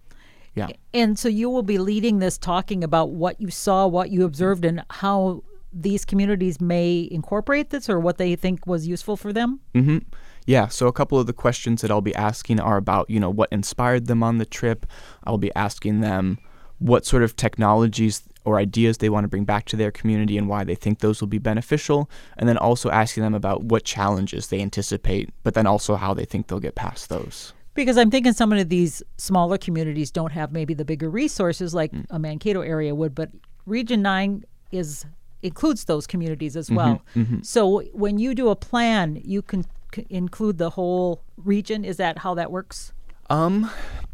Yeah. 0.54 0.68
And 0.92 1.18
so 1.18 1.28
you 1.28 1.48
will 1.48 1.62
be 1.62 1.78
leading 1.78 2.18
this 2.18 2.36
talking 2.36 2.82
about 2.82 3.10
what 3.10 3.40
you 3.40 3.50
saw, 3.50 3.86
what 3.86 4.10
you 4.10 4.24
observed, 4.24 4.64
and 4.64 4.84
how 4.90 5.42
these 5.72 6.04
communities 6.04 6.60
may 6.60 7.08
incorporate 7.10 7.70
this 7.70 7.88
or 7.88 8.00
what 8.00 8.18
they 8.18 8.34
think 8.34 8.66
was 8.66 8.86
useful 8.86 9.16
for 9.16 9.32
them? 9.32 9.60
Mm-hmm. 9.74 9.98
Yeah, 10.46 10.68
so 10.68 10.88
a 10.88 10.92
couple 10.92 11.18
of 11.18 11.26
the 11.26 11.32
questions 11.32 11.82
that 11.82 11.90
I'll 11.90 12.00
be 12.00 12.14
asking 12.14 12.58
are 12.58 12.76
about, 12.76 13.08
you 13.08 13.20
know, 13.20 13.30
what 13.30 13.52
inspired 13.52 14.06
them 14.06 14.22
on 14.22 14.38
the 14.38 14.46
trip. 14.46 14.86
I'll 15.24 15.38
be 15.38 15.54
asking 15.54 16.00
them 16.00 16.38
what 16.78 17.06
sort 17.06 17.22
of 17.22 17.36
technologies 17.36 18.22
or 18.44 18.56
ideas 18.58 18.98
they 18.98 19.10
want 19.10 19.24
to 19.24 19.28
bring 19.28 19.44
back 19.44 19.66
to 19.66 19.76
their 19.76 19.90
community 19.90 20.38
and 20.38 20.48
why 20.48 20.64
they 20.64 20.74
think 20.74 20.98
those 20.98 21.20
will 21.20 21.28
be 21.28 21.38
beneficial, 21.38 22.10
and 22.38 22.48
then 22.48 22.56
also 22.56 22.90
asking 22.90 23.22
them 23.22 23.34
about 23.34 23.62
what 23.64 23.84
challenges 23.84 24.46
they 24.46 24.60
anticipate, 24.62 25.28
but 25.42 25.54
then 25.54 25.66
also 25.66 25.94
how 25.94 26.14
they 26.14 26.24
think 26.24 26.46
they'll 26.46 26.58
get 26.58 26.74
past 26.74 27.10
those. 27.10 27.52
Because 27.74 27.96
I'm 27.96 28.10
thinking 28.10 28.32
some 28.32 28.52
of 28.52 28.68
these 28.68 29.02
smaller 29.16 29.56
communities 29.56 30.10
don't 30.10 30.32
have 30.32 30.52
maybe 30.52 30.74
the 30.74 30.84
bigger 30.84 31.08
resources 31.08 31.74
like 31.74 31.92
mm. 31.92 32.04
a 32.10 32.18
Mankato 32.18 32.62
area 32.62 32.94
would, 32.94 33.14
but 33.14 33.30
Region 33.66 34.02
9 34.02 34.44
is 34.72 35.06
includes 35.42 35.84
those 35.84 36.06
communities 36.06 36.56
as 36.56 36.70
well. 36.70 37.02
Mm-hmm, 37.14 37.20
mm-hmm. 37.22 37.42
So 37.42 37.82
when 37.92 38.18
you 38.18 38.34
do 38.34 38.48
a 38.48 38.56
plan, 38.56 39.20
you 39.24 39.40
can 39.42 39.64
c- 39.94 40.06
include 40.10 40.58
the 40.58 40.70
whole 40.70 41.22
region. 41.36 41.84
Is 41.84 41.96
that 41.96 42.18
how 42.18 42.34
that 42.34 42.50
works? 42.50 42.92
Um, 43.30 43.70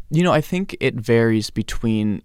you 0.09 0.23
know, 0.23 0.31
I 0.31 0.41
think 0.41 0.77
it 0.79 0.95
varies 0.95 1.49
between 1.49 2.21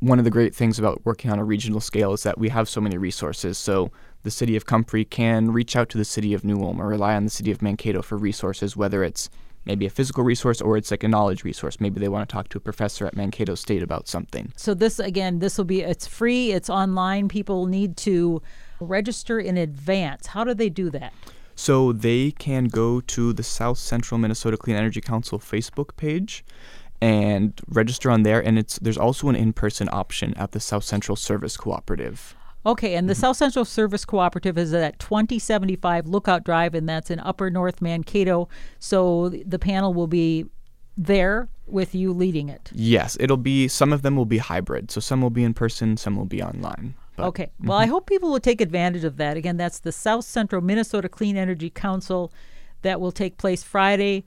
one 0.00 0.18
of 0.18 0.24
the 0.24 0.30
great 0.30 0.54
things 0.54 0.78
about 0.78 1.00
working 1.04 1.30
on 1.30 1.38
a 1.38 1.44
regional 1.44 1.80
scale 1.80 2.12
is 2.12 2.22
that 2.22 2.38
we 2.38 2.48
have 2.48 2.68
so 2.68 2.80
many 2.80 2.96
resources. 2.98 3.58
So 3.58 3.90
the 4.22 4.30
city 4.30 4.56
of 4.56 4.66
Comfrey 4.66 5.04
can 5.04 5.50
reach 5.50 5.76
out 5.76 5.88
to 5.90 5.98
the 5.98 6.04
city 6.04 6.34
of 6.34 6.44
New 6.44 6.62
Ulm 6.62 6.80
or 6.80 6.88
rely 6.88 7.14
on 7.14 7.24
the 7.24 7.30
city 7.30 7.50
of 7.50 7.62
Mankato 7.62 8.02
for 8.02 8.16
resources, 8.16 8.76
whether 8.76 9.02
it's 9.02 9.30
maybe 9.66 9.84
a 9.84 9.90
physical 9.90 10.24
resource 10.24 10.60
or 10.60 10.76
it's 10.76 10.90
like 10.90 11.02
a 11.02 11.08
knowledge 11.08 11.44
resource. 11.44 11.80
Maybe 11.80 12.00
they 12.00 12.08
want 12.08 12.28
to 12.28 12.32
talk 12.32 12.48
to 12.50 12.58
a 12.58 12.60
professor 12.60 13.06
at 13.06 13.16
Mankato 13.16 13.54
State 13.54 13.82
about 13.82 14.08
something. 14.08 14.52
So 14.56 14.72
this 14.72 14.98
again, 14.98 15.40
this 15.40 15.58
will 15.58 15.64
be 15.64 15.82
it's 15.82 16.06
free, 16.06 16.52
it's 16.52 16.70
online. 16.70 17.28
People 17.28 17.66
need 17.66 17.96
to 17.98 18.40
register 18.80 19.38
in 19.38 19.56
advance. 19.56 20.28
How 20.28 20.44
do 20.44 20.54
they 20.54 20.68
do 20.68 20.90
that? 20.90 21.12
So 21.54 21.92
they 21.92 22.30
can 22.32 22.66
go 22.66 23.00
to 23.00 23.32
the 23.32 23.42
South 23.42 23.78
Central 23.78 24.18
Minnesota 24.18 24.56
Clean 24.56 24.76
Energy 24.76 25.00
Council 25.00 25.38
Facebook 25.38 25.96
page 25.96 26.44
and 27.00 27.60
register 27.68 28.10
on 28.10 28.22
there 28.22 28.40
and 28.40 28.58
it's 28.58 28.78
there's 28.78 28.96
also 28.96 29.28
an 29.28 29.36
in-person 29.36 29.88
option 29.92 30.32
at 30.34 30.52
the 30.52 30.60
South 30.60 30.84
Central 30.84 31.16
Service 31.16 31.56
Cooperative. 31.56 32.34
Okay, 32.66 32.96
and 32.96 33.08
the 33.08 33.14
mm-hmm. 33.14 33.20
South 33.20 33.36
Central 33.36 33.64
Service 33.64 34.04
Cooperative 34.04 34.58
is 34.58 34.74
at 34.74 34.98
2075 34.98 36.08
Lookout 36.08 36.42
Drive, 36.42 36.74
and 36.74 36.88
that's 36.88 37.10
in 37.10 37.20
Upper 37.20 37.48
North 37.48 37.80
Mankato. 37.80 38.48
So 38.80 39.28
the 39.28 39.58
panel 39.58 39.94
will 39.94 40.08
be 40.08 40.46
there 40.96 41.48
with 41.66 41.94
you 41.94 42.12
leading 42.12 42.48
it. 42.48 42.70
Yes, 42.74 43.16
it'll 43.20 43.36
be, 43.36 43.68
some 43.68 43.92
of 43.92 44.02
them 44.02 44.16
will 44.16 44.26
be 44.26 44.38
hybrid. 44.38 44.90
So 44.90 45.00
some 45.00 45.20
will 45.22 45.30
be 45.30 45.44
in 45.44 45.54
person, 45.54 45.96
some 45.96 46.16
will 46.16 46.24
be 46.24 46.42
online. 46.42 46.94
But, 47.16 47.26
okay, 47.28 47.50
well, 47.60 47.78
mm-hmm. 47.78 47.84
I 47.84 47.86
hope 47.86 48.06
people 48.06 48.30
will 48.30 48.40
take 48.40 48.60
advantage 48.60 49.04
of 49.04 49.16
that. 49.16 49.36
Again, 49.36 49.56
that's 49.56 49.78
the 49.78 49.92
South 49.92 50.24
Central 50.24 50.60
Minnesota 50.60 51.08
Clean 51.08 51.36
Energy 51.36 51.70
Council 51.70 52.32
that 52.82 53.00
will 53.00 53.12
take 53.12 53.38
place 53.38 53.62
Friday, 53.62 54.24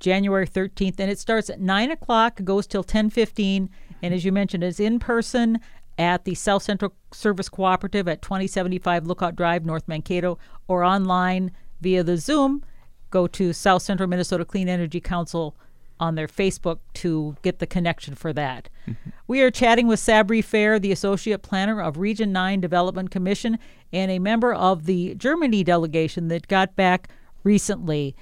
January 0.00 0.46
13th, 0.46 0.98
and 0.98 1.10
it 1.10 1.18
starts 1.18 1.48
at 1.48 1.60
9 1.60 1.90
o'clock, 1.92 2.40
goes 2.42 2.66
till 2.66 2.84
10.15, 2.84 3.68
and 4.02 4.14
as 4.14 4.24
you 4.24 4.32
mentioned, 4.32 4.64
it's 4.64 4.80
in 4.80 4.98
person 4.98 5.60
at 6.00 6.24
the 6.24 6.34
South 6.34 6.62
Central 6.62 6.94
Service 7.12 7.50
Cooperative 7.50 8.08
at 8.08 8.22
2075 8.22 9.06
Lookout 9.06 9.36
Drive, 9.36 9.66
North 9.66 9.86
Mankato, 9.86 10.38
or 10.66 10.82
online 10.82 11.52
via 11.82 12.02
the 12.02 12.16
Zoom. 12.16 12.64
Go 13.10 13.26
to 13.26 13.52
South 13.52 13.82
Central 13.82 14.08
Minnesota 14.08 14.46
Clean 14.46 14.66
Energy 14.66 14.98
Council 14.98 15.54
on 16.00 16.14
their 16.14 16.26
Facebook 16.26 16.78
to 16.94 17.36
get 17.42 17.58
the 17.58 17.66
connection 17.66 18.14
for 18.14 18.32
that. 18.32 18.70
Mm-hmm. 18.88 19.10
We 19.26 19.42
are 19.42 19.50
chatting 19.50 19.88
with 19.88 20.00
Sabri 20.00 20.42
Fair, 20.42 20.78
the 20.78 20.90
Associate 20.90 21.42
Planner 21.42 21.82
of 21.82 21.98
Region 21.98 22.32
9 22.32 22.62
Development 22.62 23.10
Commission 23.10 23.58
and 23.92 24.10
a 24.10 24.18
member 24.18 24.54
of 24.54 24.86
the 24.86 25.14
Germany 25.16 25.62
delegation 25.62 26.28
that 26.28 26.48
got 26.48 26.76
back 26.76 27.10
recently. 27.44 28.16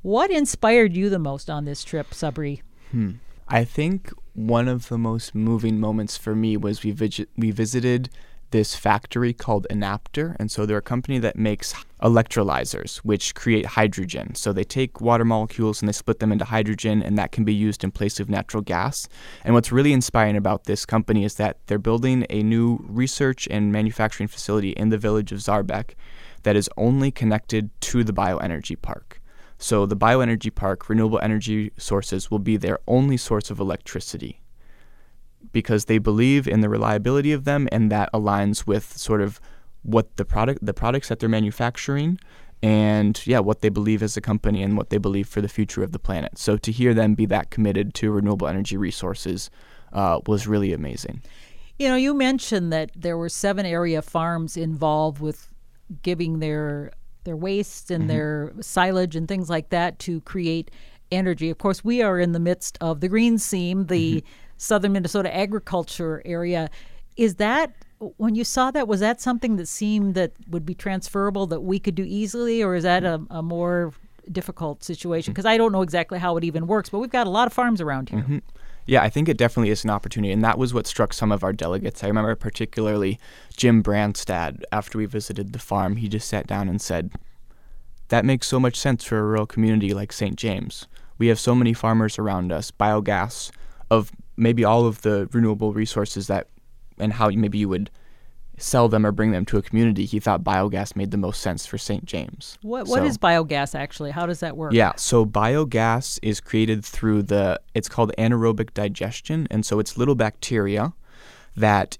What 0.00 0.30
inspired 0.30 0.96
you 0.96 1.10
the 1.10 1.18
most 1.18 1.50
on 1.50 1.66
this 1.66 1.84
trip, 1.84 2.12
Sabri? 2.12 2.62
Hmm. 2.90 3.12
I 3.48 3.64
think 3.64 4.12
one 4.34 4.68
of 4.68 4.88
the 4.88 4.98
most 4.98 5.34
moving 5.34 5.78
moments 5.78 6.16
for 6.16 6.34
me 6.34 6.56
was 6.56 6.82
we 6.82 6.94
we 7.36 7.50
visited 7.50 8.08
this 8.52 8.74
factory 8.74 9.32
called 9.32 9.66
Enapter, 9.70 10.36
and 10.38 10.50
so 10.50 10.64
they're 10.64 10.76
a 10.76 10.82
company 10.82 11.18
that 11.18 11.36
makes 11.36 11.74
electrolyzers, 12.02 12.98
which 12.98 13.34
create 13.34 13.64
hydrogen. 13.64 14.34
So 14.34 14.52
they 14.52 14.64
take 14.64 15.00
water 15.00 15.24
molecules 15.24 15.80
and 15.80 15.88
they 15.88 15.92
split 15.92 16.20
them 16.20 16.30
into 16.30 16.44
hydrogen, 16.44 17.02
and 17.02 17.18
that 17.18 17.32
can 17.32 17.44
be 17.44 17.54
used 17.54 17.82
in 17.82 17.90
place 17.90 18.20
of 18.20 18.28
natural 18.28 18.62
gas. 18.62 19.08
And 19.44 19.54
what's 19.54 19.72
really 19.72 19.92
inspiring 19.92 20.36
about 20.36 20.64
this 20.64 20.84
company 20.86 21.24
is 21.24 21.36
that 21.36 21.58
they're 21.66 21.78
building 21.78 22.26
a 22.30 22.42
new 22.42 22.84
research 22.86 23.48
and 23.50 23.72
manufacturing 23.72 24.28
facility 24.28 24.70
in 24.70 24.90
the 24.90 24.98
village 24.98 25.32
of 25.32 25.38
Saerbeck 25.38 25.94
that 26.42 26.54
is 26.54 26.70
only 26.76 27.10
connected 27.10 27.70
to 27.80 28.04
the 28.04 28.12
bioenergy 28.12 28.80
park. 28.80 29.21
So 29.62 29.86
the 29.86 29.96
bioenergy 29.96 30.52
park, 30.52 30.88
renewable 30.88 31.20
energy 31.20 31.70
sources 31.76 32.32
will 32.32 32.40
be 32.40 32.56
their 32.56 32.80
only 32.88 33.16
source 33.16 33.48
of 33.48 33.60
electricity 33.60 34.42
because 35.52 35.84
they 35.84 35.98
believe 35.98 36.48
in 36.48 36.62
the 36.62 36.68
reliability 36.68 37.30
of 37.30 37.44
them 37.44 37.68
and 37.70 37.90
that 37.92 38.12
aligns 38.12 38.66
with 38.66 38.96
sort 38.98 39.20
of 39.20 39.40
what 39.82 40.16
the 40.16 40.24
product 40.24 40.66
the 40.66 40.74
products 40.74 41.08
that 41.08 41.20
they're 41.20 41.28
manufacturing 41.28 42.18
and 42.60 43.24
yeah 43.24 43.38
what 43.38 43.60
they 43.60 43.68
believe 43.68 44.02
as 44.02 44.16
a 44.16 44.20
company 44.20 44.64
and 44.64 44.76
what 44.76 44.90
they 44.90 44.98
believe 44.98 45.28
for 45.28 45.40
the 45.40 45.48
future 45.48 45.84
of 45.84 45.92
the 45.92 45.98
planet. 45.98 46.36
So 46.36 46.56
to 46.56 46.72
hear 46.72 46.92
them 46.92 47.14
be 47.14 47.26
that 47.26 47.50
committed 47.50 47.94
to 47.94 48.10
renewable 48.10 48.48
energy 48.48 48.76
resources 48.76 49.48
uh, 49.92 50.18
was 50.26 50.48
really 50.48 50.72
amazing. 50.72 51.22
You 51.78 51.86
know 51.86 51.96
you 51.96 52.14
mentioned 52.14 52.72
that 52.72 52.90
there 52.96 53.16
were 53.16 53.28
seven 53.28 53.64
area 53.64 54.02
farms 54.02 54.56
involved 54.56 55.20
with 55.20 55.48
giving 56.02 56.40
their 56.40 56.90
their 57.24 57.36
waste 57.36 57.90
and 57.90 58.02
mm-hmm. 58.02 58.08
their 58.08 58.52
silage 58.60 59.16
and 59.16 59.28
things 59.28 59.48
like 59.48 59.70
that 59.70 59.98
to 60.00 60.20
create 60.22 60.70
energy. 61.10 61.50
Of 61.50 61.58
course, 61.58 61.84
we 61.84 62.02
are 62.02 62.18
in 62.18 62.32
the 62.32 62.40
midst 62.40 62.78
of 62.80 63.00
the 63.00 63.08
green 63.08 63.38
seam, 63.38 63.86
the 63.86 64.16
mm-hmm. 64.16 64.28
southern 64.56 64.92
Minnesota 64.92 65.34
agriculture 65.34 66.22
area. 66.24 66.70
Is 67.16 67.36
that 67.36 67.74
when 68.16 68.34
you 68.34 68.44
saw 68.44 68.70
that 68.70 68.88
was 68.88 69.00
that 69.00 69.20
something 69.20 69.56
that 69.56 69.68
seemed 69.68 70.14
that 70.14 70.32
would 70.48 70.66
be 70.66 70.74
transferable 70.74 71.46
that 71.46 71.60
we 71.60 71.78
could 71.78 71.94
do 71.94 72.04
easily 72.04 72.62
or 72.62 72.74
is 72.74 72.82
that 72.82 73.04
a, 73.04 73.22
a 73.30 73.42
more 73.42 73.92
difficult 74.30 74.82
situation 74.82 75.32
because 75.32 75.44
mm-hmm. 75.44 75.52
I 75.52 75.56
don't 75.56 75.72
know 75.72 75.82
exactly 75.82 76.18
how 76.18 76.36
it 76.36 76.42
even 76.42 76.66
works 76.66 76.88
but 76.88 76.98
we've 76.98 77.10
got 77.10 77.26
a 77.26 77.30
lot 77.30 77.46
of 77.46 77.52
farms 77.52 77.80
around 77.80 78.08
here. 78.08 78.20
Mm-hmm. 78.20 78.38
Yeah, 78.86 79.02
I 79.02 79.08
think 79.08 79.28
it 79.28 79.36
definitely 79.36 79.70
is 79.70 79.84
an 79.84 79.90
opportunity. 79.90 80.32
And 80.32 80.44
that 80.44 80.58
was 80.58 80.74
what 80.74 80.86
struck 80.86 81.12
some 81.12 81.30
of 81.30 81.44
our 81.44 81.52
delegates. 81.52 82.02
I 82.02 82.08
remember 82.08 82.34
particularly 82.34 83.18
Jim 83.56 83.82
Brandstad, 83.82 84.62
after 84.72 84.98
we 84.98 85.06
visited 85.06 85.52
the 85.52 85.58
farm, 85.58 85.96
he 85.96 86.08
just 86.08 86.28
sat 86.28 86.46
down 86.46 86.68
and 86.68 86.80
said, 86.80 87.12
That 88.08 88.24
makes 88.24 88.48
so 88.48 88.58
much 88.58 88.76
sense 88.76 89.04
for 89.04 89.18
a 89.18 89.22
rural 89.22 89.46
community 89.46 89.94
like 89.94 90.12
St. 90.12 90.36
James. 90.36 90.86
We 91.18 91.28
have 91.28 91.38
so 91.38 91.54
many 91.54 91.72
farmers 91.72 92.18
around 92.18 92.50
us, 92.50 92.70
biogas 92.70 93.50
of 93.90 94.10
maybe 94.36 94.64
all 94.64 94.86
of 94.86 95.02
the 95.02 95.28
renewable 95.32 95.72
resources 95.72 96.26
that, 96.26 96.48
and 96.98 97.12
how 97.12 97.28
maybe 97.28 97.58
you 97.58 97.68
would 97.68 97.90
sell 98.62 98.88
them 98.88 99.04
or 99.04 99.12
bring 99.12 99.32
them 99.32 99.44
to 99.46 99.58
a 99.58 99.62
community, 99.62 100.04
he 100.04 100.20
thought 100.20 100.44
biogas 100.44 100.94
made 100.96 101.10
the 101.10 101.16
most 101.16 101.40
sense 101.40 101.66
for 101.66 101.78
St. 101.78 102.04
James. 102.04 102.58
What 102.62 102.86
what 102.88 103.00
so, 103.00 103.04
is 103.04 103.18
biogas 103.18 103.74
actually? 103.74 104.10
How 104.10 104.26
does 104.26 104.40
that 104.40 104.56
work? 104.56 104.72
Yeah, 104.72 104.92
so 104.96 105.26
biogas 105.26 106.18
is 106.22 106.40
created 106.40 106.84
through 106.84 107.24
the 107.24 107.60
it's 107.74 107.88
called 107.88 108.12
anaerobic 108.18 108.72
digestion 108.74 109.46
and 109.50 109.66
so 109.66 109.78
it's 109.78 109.96
little 109.96 110.14
bacteria 110.14 110.92
that 111.56 111.98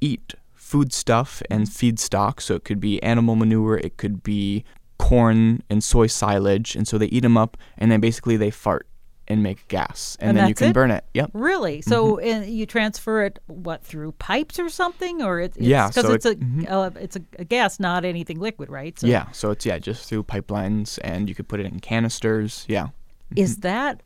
eat 0.00 0.34
food 0.54 0.92
stuff 0.92 1.42
and 1.50 1.66
feedstock. 1.66 2.40
So 2.40 2.54
it 2.54 2.64
could 2.64 2.80
be 2.80 3.02
animal 3.02 3.36
manure, 3.36 3.78
it 3.78 3.96
could 3.96 4.22
be 4.22 4.64
corn 4.98 5.62
and 5.70 5.82
soy 5.82 6.06
silage. 6.06 6.76
And 6.76 6.86
so 6.86 6.98
they 6.98 7.06
eat 7.06 7.20
them 7.20 7.36
up 7.36 7.56
and 7.78 7.90
then 7.90 8.00
basically 8.00 8.36
they 8.36 8.50
fart 8.50 8.86
and 9.30 9.42
make 9.42 9.66
gas. 9.68 10.16
And, 10.20 10.30
And 10.30 10.38
then 10.38 10.48
you 10.48 10.54
can 10.54 10.68
it? 10.70 10.74
burn 10.74 10.90
it. 10.90 11.04
Yep. 11.14 11.30
Really? 11.32 11.80
So 11.80 12.16
Mm-hmm. 12.16 12.50
you 12.50 12.66
transfer 12.66 13.24
it 13.24 13.38
what 13.46 13.82
through 13.84 14.12
pipes 14.12 14.58
or 14.58 14.68
something, 14.68 15.22
or 15.22 15.40
it, 15.40 15.56
it's, 15.56 15.66
Yeah, 15.66 15.88
because 15.88 16.04
so 16.04 16.12
it's 16.12 16.26
it- 16.26 16.40
mm-hmm. 16.40 16.66
a 16.70 16.80
uh, 16.80 16.90
it's 17.00 17.16
a, 17.16 17.22
a 17.38 17.44
gas, 17.44 17.80
not 17.80 18.04
anything 18.04 18.38
liquid, 18.40 18.68
right? 18.68 18.98
So 18.98 19.06
Yeah. 19.06 19.30
So 19.30 19.50
it's, 19.52 19.64
yeah, 19.64 19.78
just 19.78 20.08
through 20.08 20.24
pipelines 20.24 20.98
and 21.02 21.28
you 21.28 21.34
could 21.34 21.48
put 21.48 21.60
it 21.60 21.66
in 21.66 21.80
canisters. 21.80 22.64
Yeah. 22.68 22.88
Is 23.36 23.58
that? 23.58 24.02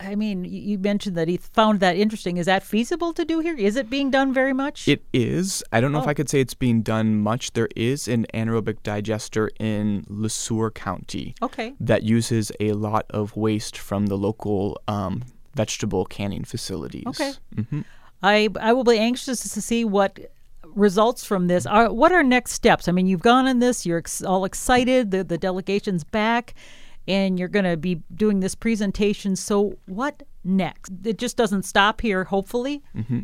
I 0.00 0.14
mean, 0.14 0.44
you 0.44 0.60
you 0.70 0.78
mentioned 0.78 1.16
that 1.16 1.28
he 1.28 1.36
found 1.36 1.80
that 1.80 1.96
interesting. 1.96 2.38
Is 2.38 2.46
that 2.46 2.62
feasible 2.62 3.12
to 3.12 3.24
do 3.24 3.40
here? 3.40 3.54
Is 3.56 3.76
it 3.76 3.90
being 3.90 4.10
done 4.10 4.32
very 4.32 4.52
much? 4.54 4.88
It 4.88 5.02
is. 5.12 5.62
I 5.72 5.80
don't 5.80 5.92
know 5.92 5.98
if 6.00 6.06
Oh. 6.06 6.10
I 6.10 6.14
could 6.14 6.30
say 6.30 6.40
it's 6.40 6.54
being 6.54 6.80
done 6.82 7.20
much. 7.20 7.52
There 7.52 7.68
is 7.76 8.08
an 8.08 8.26
anaerobic 8.32 8.78
digester 8.82 9.50
in 9.60 10.04
LeSueur 10.08 10.72
County 10.72 11.34
okay. 11.42 11.74
that 11.80 12.02
uses 12.02 12.50
a 12.60 12.72
lot 12.72 13.04
of 13.10 13.36
waste 13.36 13.76
from 13.76 14.06
the 14.06 14.16
local 14.16 14.80
um, 14.88 15.22
vegetable 15.54 16.04
canning 16.06 16.44
facilities. 16.44 17.06
Okay. 17.06 17.32
hmm 17.54 17.80
I 18.22 18.48
I 18.60 18.72
will 18.72 18.84
be 18.84 18.98
anxious 18.98 19.40
to 19.54 19.60
see 19.62 19.84
what 19.84 20.18
results 20.74 21.24
from 21.24 21.46
this. 21.48 21.66
Are 21.66 21.92
what 21.92 22.12
are 22.12 22.22
next 22.22 22.52
steps? 22.52 22.86
I 22.88 22.92
mean, 22.92 23.06
you've 23.06 23.22
gone 23.22 23.46
on 23.46 23.58
this. 23.60 23.84
You're 23.86 23.98
ex- 23.98 24.22
all 24.22 24.44
excited. 24.44 25.10
The 25.10 25.24
the 25.24 25.38
delegation's 25.38 26.04
back, 26.04 26.54
and 27.08 27.38
you're 27.38 27.48
going 27.48 27.64
to 27.64 27.76
be 27.76 28.02
doing 28.14 28.40
this 28.40 28.54
presentation. 28.54 29.36
So 29.36 29.78
what 29.86 30.22
next? 30.44 30.92
It 31.04 31.18
just 31.18 31.36
doesn't 31.36 31.64
stop 31.64 32.00
here. 32.00 32.24
Hopefully. 32.24 32.82
Mm-hmm. 32.96 33.20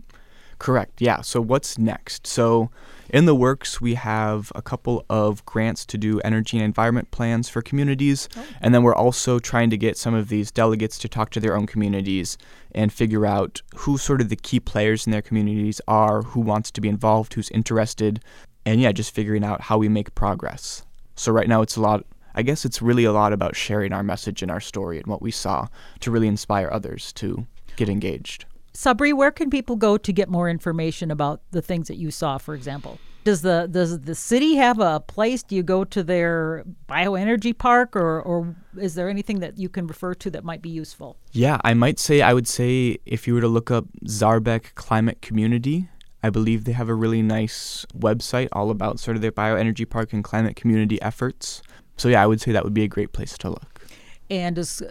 Correct. 0.58 1.02
Yeah. 1.02 1.20
So 1.20 1.40
what's 1.40 1.76
next? 1.76 2.26
So 2.26 2.70
in 3.10 3.26
the 3.26 3.34
works, 3.34 3.80
we 3.80 3.94
have 3.94 4.50
a 4.54 4.62
couple 4.62 5.04
of 5.10 5.44
grants 5.44 5.84
to 5.86 5.98
do 5.98 6.18
energy 6.20 6.56
and 6.56 6.64
environment 6.64 7.10
plans 7.10 7.48
for 7.48 7.62
communities, 7.62 8.28
oh. 8.36 8.46
and 8.60 8.74
then 8.74 8.82
we're 8.82 8.94
also 8.94 9.38
trying 9.38 9.70
to 9.70 9.76
get 9.76 9.96
some 9.96 10.14
of 10.14 10.28
these 10.28 10.50
delegates 10.50 10.98
to 10.98 11.08
talk 11.08 11.30
to 11.30 11.40
their 11.40 11.56
own 11.56 11.66
communities 11.66 12.38
and 12.72 12.92
figure 12.92 13.26
out 13.26 13.62
who 13.76 13.98
sort 13.98 14.20
of 14.20 14.28
the 14.28 14.36
key 14.36 14.58
players 14.58 15.06
in 15.06 15.12
their 15.12 15.22
communities 15.22 15.80
are, 15.86 16.22
who 16.22 16.40
wants 16.40 16.70
to 16.70 16.80
be 16.80 16.88
involved, 16.88 17.34
who's 17.34 17.50
interested, 17.50 18.20
and 18.64 18.80
yeah, 18.80 18.92
just 18.92 19.14
figuring 19.14 19.44
out 19.44 19.60
how 19.60 19.78
we 19.78 19.88
make 19.88 20.14
progress. 20.14 20.82
So 21.16 21.32
right 21.32 21.48
now, 21.48 21.62
it's 21.62 21.76
a 21.76 21.80
lot. 21.80 22.04
I 22.37 22.42
guess 22.42 22.64
it's 22.64 22.83
really 22.83 23.05
a 23.05 23.12
lot 23.12 23.33
about 23.33 23.57
sharing 23.57 23.92
our 23.92 24.03
message 24.03 24.42
and 24.42 24.51
our 24.51 24.61
story 24.61 24.99
and 24.99 25.07
what 25.07 25.22
we 25.22 25.31
saw 25.31 25.66
to 26.01 26.11
really 26.11 26.29
inspire 26.29 26.68
others 26.70 27.12
to 27.14 27.46
get 27.77 27.88
engaged. 27.88 28.44
Sabri, 28.75 29.14
where 29.14 29.33
can 29.33 29.49
people 29.49 29.75
go 29.75 29.96
to 29.96 30.12
get 30.12 30.29
more 30.29 30.51
information 30.51 31.11
about 31.11 31.40
the 31.51 31.62
things 31.62 31.88
that 31.88 31.96
you 31.96 32.11
saw? 32.11 32.37
For 32.37 32.55
example, 32.55 32.99
does 33.25 33.40
the 33.40 33.68
does 33.70 33.99
the 34.01 34.14
city 34.14 34.57
have 34.57 34.79
a 34.79 35.01
place? 35.01 35.42
Do 35.42 35.57
you 35.57 35.62
go 35.62 35.83
to 35.85 36.03
their 36.03 36.64
bioenergy 36.88 37.57
park, 37.57 37.96
or 37.96 38.20
or 38.20 38.55
is 38.77 38.94
there 38.94 39.09
anything 39.09 39.40
that 39.40 39.59
you 39.59 39.70
can 39.70 39.87
refer 39.87 40.14
to 40.14 40.31
that 40.31 40.44
might 40.44 40.61
be 40.61 40.68
useful? 40.68 41.16
Yeah, 41.33 41.59
I 41.64 41.72
might 41.72 41.99
say 41.99 42.20
I 42.20 42.35
would 42.35 42.46
say 42.46 42.99
if 43.07 43.27
you 43.27 43.35
were 43.35 43.40
to 43.40 43.49
look 43.49 43.70
up 43.70 43.87
Saerbeck 44.05 44.75
Climate 44.75 45.22
Community, 45.22 45.88
I 46.22 46.31
believe 46.31 46.64
they 46.64 46.72
have 46.72 46.88
a 46.88 46.94
really 46.94 47.22
nice 47.22 47.87
website 47.96 48.49
all 48.53 48.70
about 48.70 49.01
sort 49.01 49.16
of 49.16 49.22
their 49.22 49.33
bioenergy 49.33 49.88
park 49.88 50.12
and 50.12 50.22
climate 50.22 50.55
community 50.55 51.01
efforts. 51.01 51.62
So 51.96 52.09
yeah, 52.09 52.22
I 52.22 52.26
would 52.26 52.40
say 52.40 52.52
that 52.52 52.64
would 52.64 52.74
be 52.74 52.85
a 52.85 52.88
great 52.88 53.12
place 53.12 53.37
to 53.38 53.50
look. 53.50 53.87
And 54.30 54.56
does 54.56 54.82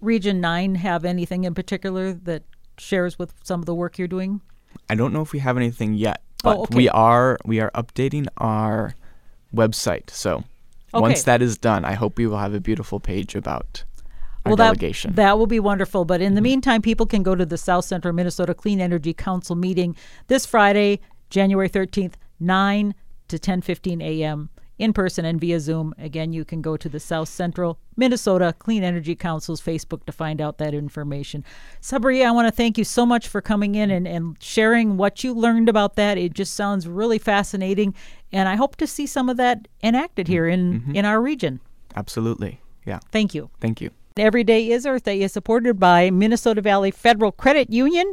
Region 0.00 0.40
Nine 0.40 0.74
have 0.76 1.04
anything 1.04 1.44
in 1.44 1.54
particular 1.54 2.12
that 2.12 2.42
shares 2.78 3.18
with 3.18 3.34
some 3.42 3.60
of 3.60 3.66
the 3.66 3.74
work 3.74 3.98
you're 3.98 4.08
doing? 4.08 4.40
I 4.88 4.94
don't 4.94 5.12
know 5.12 5.22
if 5.22 5.32
we 5.32 5.38
have 5.40 5.56
anything 5.56 5.94
yet, 5.94 6.22
Oh, 6.44 6.54
but 6.54 6.58
okay. 6.60 6.76
we 6.76 6.88
are 6.88 7.38
we 7.44 7.60
are 7.60 7.70
updating 7.72 8.26
our 8.38 8.94
website. 9.54 10.10
So 10.10 10.44
once 10.92 11.22
that 11.24 11.42
is 11.42 11.58
done, 11.58 11.84
I 11.84 11.92
hope 11.92 12.18
we 12.18 12.26
will 12.26 12.38
have 12.38 12.54
a 12.54 12.60
beautiful 12.60 13.00
page 13.00 13.34
about 13.34 13.84
our 14.44 14.50
well, 14.50 14.56
that, 14.56 14.64
delegation. 14.64 15.14
that 15.16 15.38
will 15.38 15.46
be 15.46 15.60
wonderful. 15.60 16.04
But 16.04 16.20
Mm-hmm. 16.20 16.26
in 16.28 16.34
the 16.34 16.40
meantime, 16.40 16.82
people 16.82 17.06
can 17.06 17.22
go 17.22 17.34
to 17.34 17.44
the 17.44 17.58
South 17.58 17.84
Central 17.84 18.14
Minnesota 18.14 18.54
Clean 18.54 18.80
Energy 18.80 19.12
Council 19.12 19.54
meeting 19.54 19.94
this 20.28 20.46
Friday, 20.46 21.00
January 21.28 21.68
13th, 21.68 22.14
9 22.40 22.94
to 23.28 23.38
10:15 23.38 24.02
a.m. 24.02 24.48
in 24.80 24.92
person 24.92 25.24
and 25.24 25.40
via 25.40 25.60
Zoom. 25.60 25.94
Again, 25.98 26.32
you 26.32 26.44
can 26.44 26.62
go 26.62 26.76
to 26.76 26.88
the 26.88 26.98
South 26.98 27.28
Central 27.28 27.78
Minnesota 27.96 28.54
Clean 28.58 28.82
Energy 28.82 29.14
Council's 29.14 29.60
Facebook 29.60 30.04
to 30.06 30.12
find 30.12 30.40
out 30.40 30.56
that 30.58 30.72
information. 30.74 31.44
Sabri, 31.82 32.24
I 32.24 32.30
want 32.30 32.48
to 32.48 32.52
thank 32.52 32.78
you 32.78 32.84
so 32.84 33.04
much 33.04 33.28
for 33.28 33.40
coming 33.42 33.74
in 33.74 33.90
and, 33.90 34.08
and 34.08 34.36
sharing 34.42 34.96
what 34.96 35.22
you 35.22 35.34
learned 35.34 35.68
about 35.68 35.96
that. 35.96 36.16
It 36.18 36.32
just 36.32 36.54
sounds 36.54 36.88
really 36.88 37.18
fascinating, 37.18 37.94
and 38.32 38.48
I 38.48 38.56
hope 38.56 38.76
to 38.76 38.86
see 38.86 39.06
some 39.06 39.28
of 39.28 39.36
that 39.36 39.68
enacted 39.82 40.26
here 40.28 40.48
in, 40.48 40.80
Mm-hmm. 40.80 40.96
in 40.96 41.04
our 41.04 41.20
region. 41.20 41.60
Absolutely. 41.94 42.60
Yeah. 42.86 43.00
Thank 43.12 43.34
you. 43.34 43.50
Thank 43.60 43.80
you. 43.80 43.90
Every 44.16 44.44
Day 44.44 44.70
is 44.70 44.86
Earth 44.86 45.04
Day 45.04 45.20
is 45.20 45.32
supported 45.32 45.78
by 45.78 46.10
Minnesota 46.10 46.60
Valley 46.62 46.90
Federal 46.90 47.32
Credit 47.32 47.70
Union. 47.70 48.12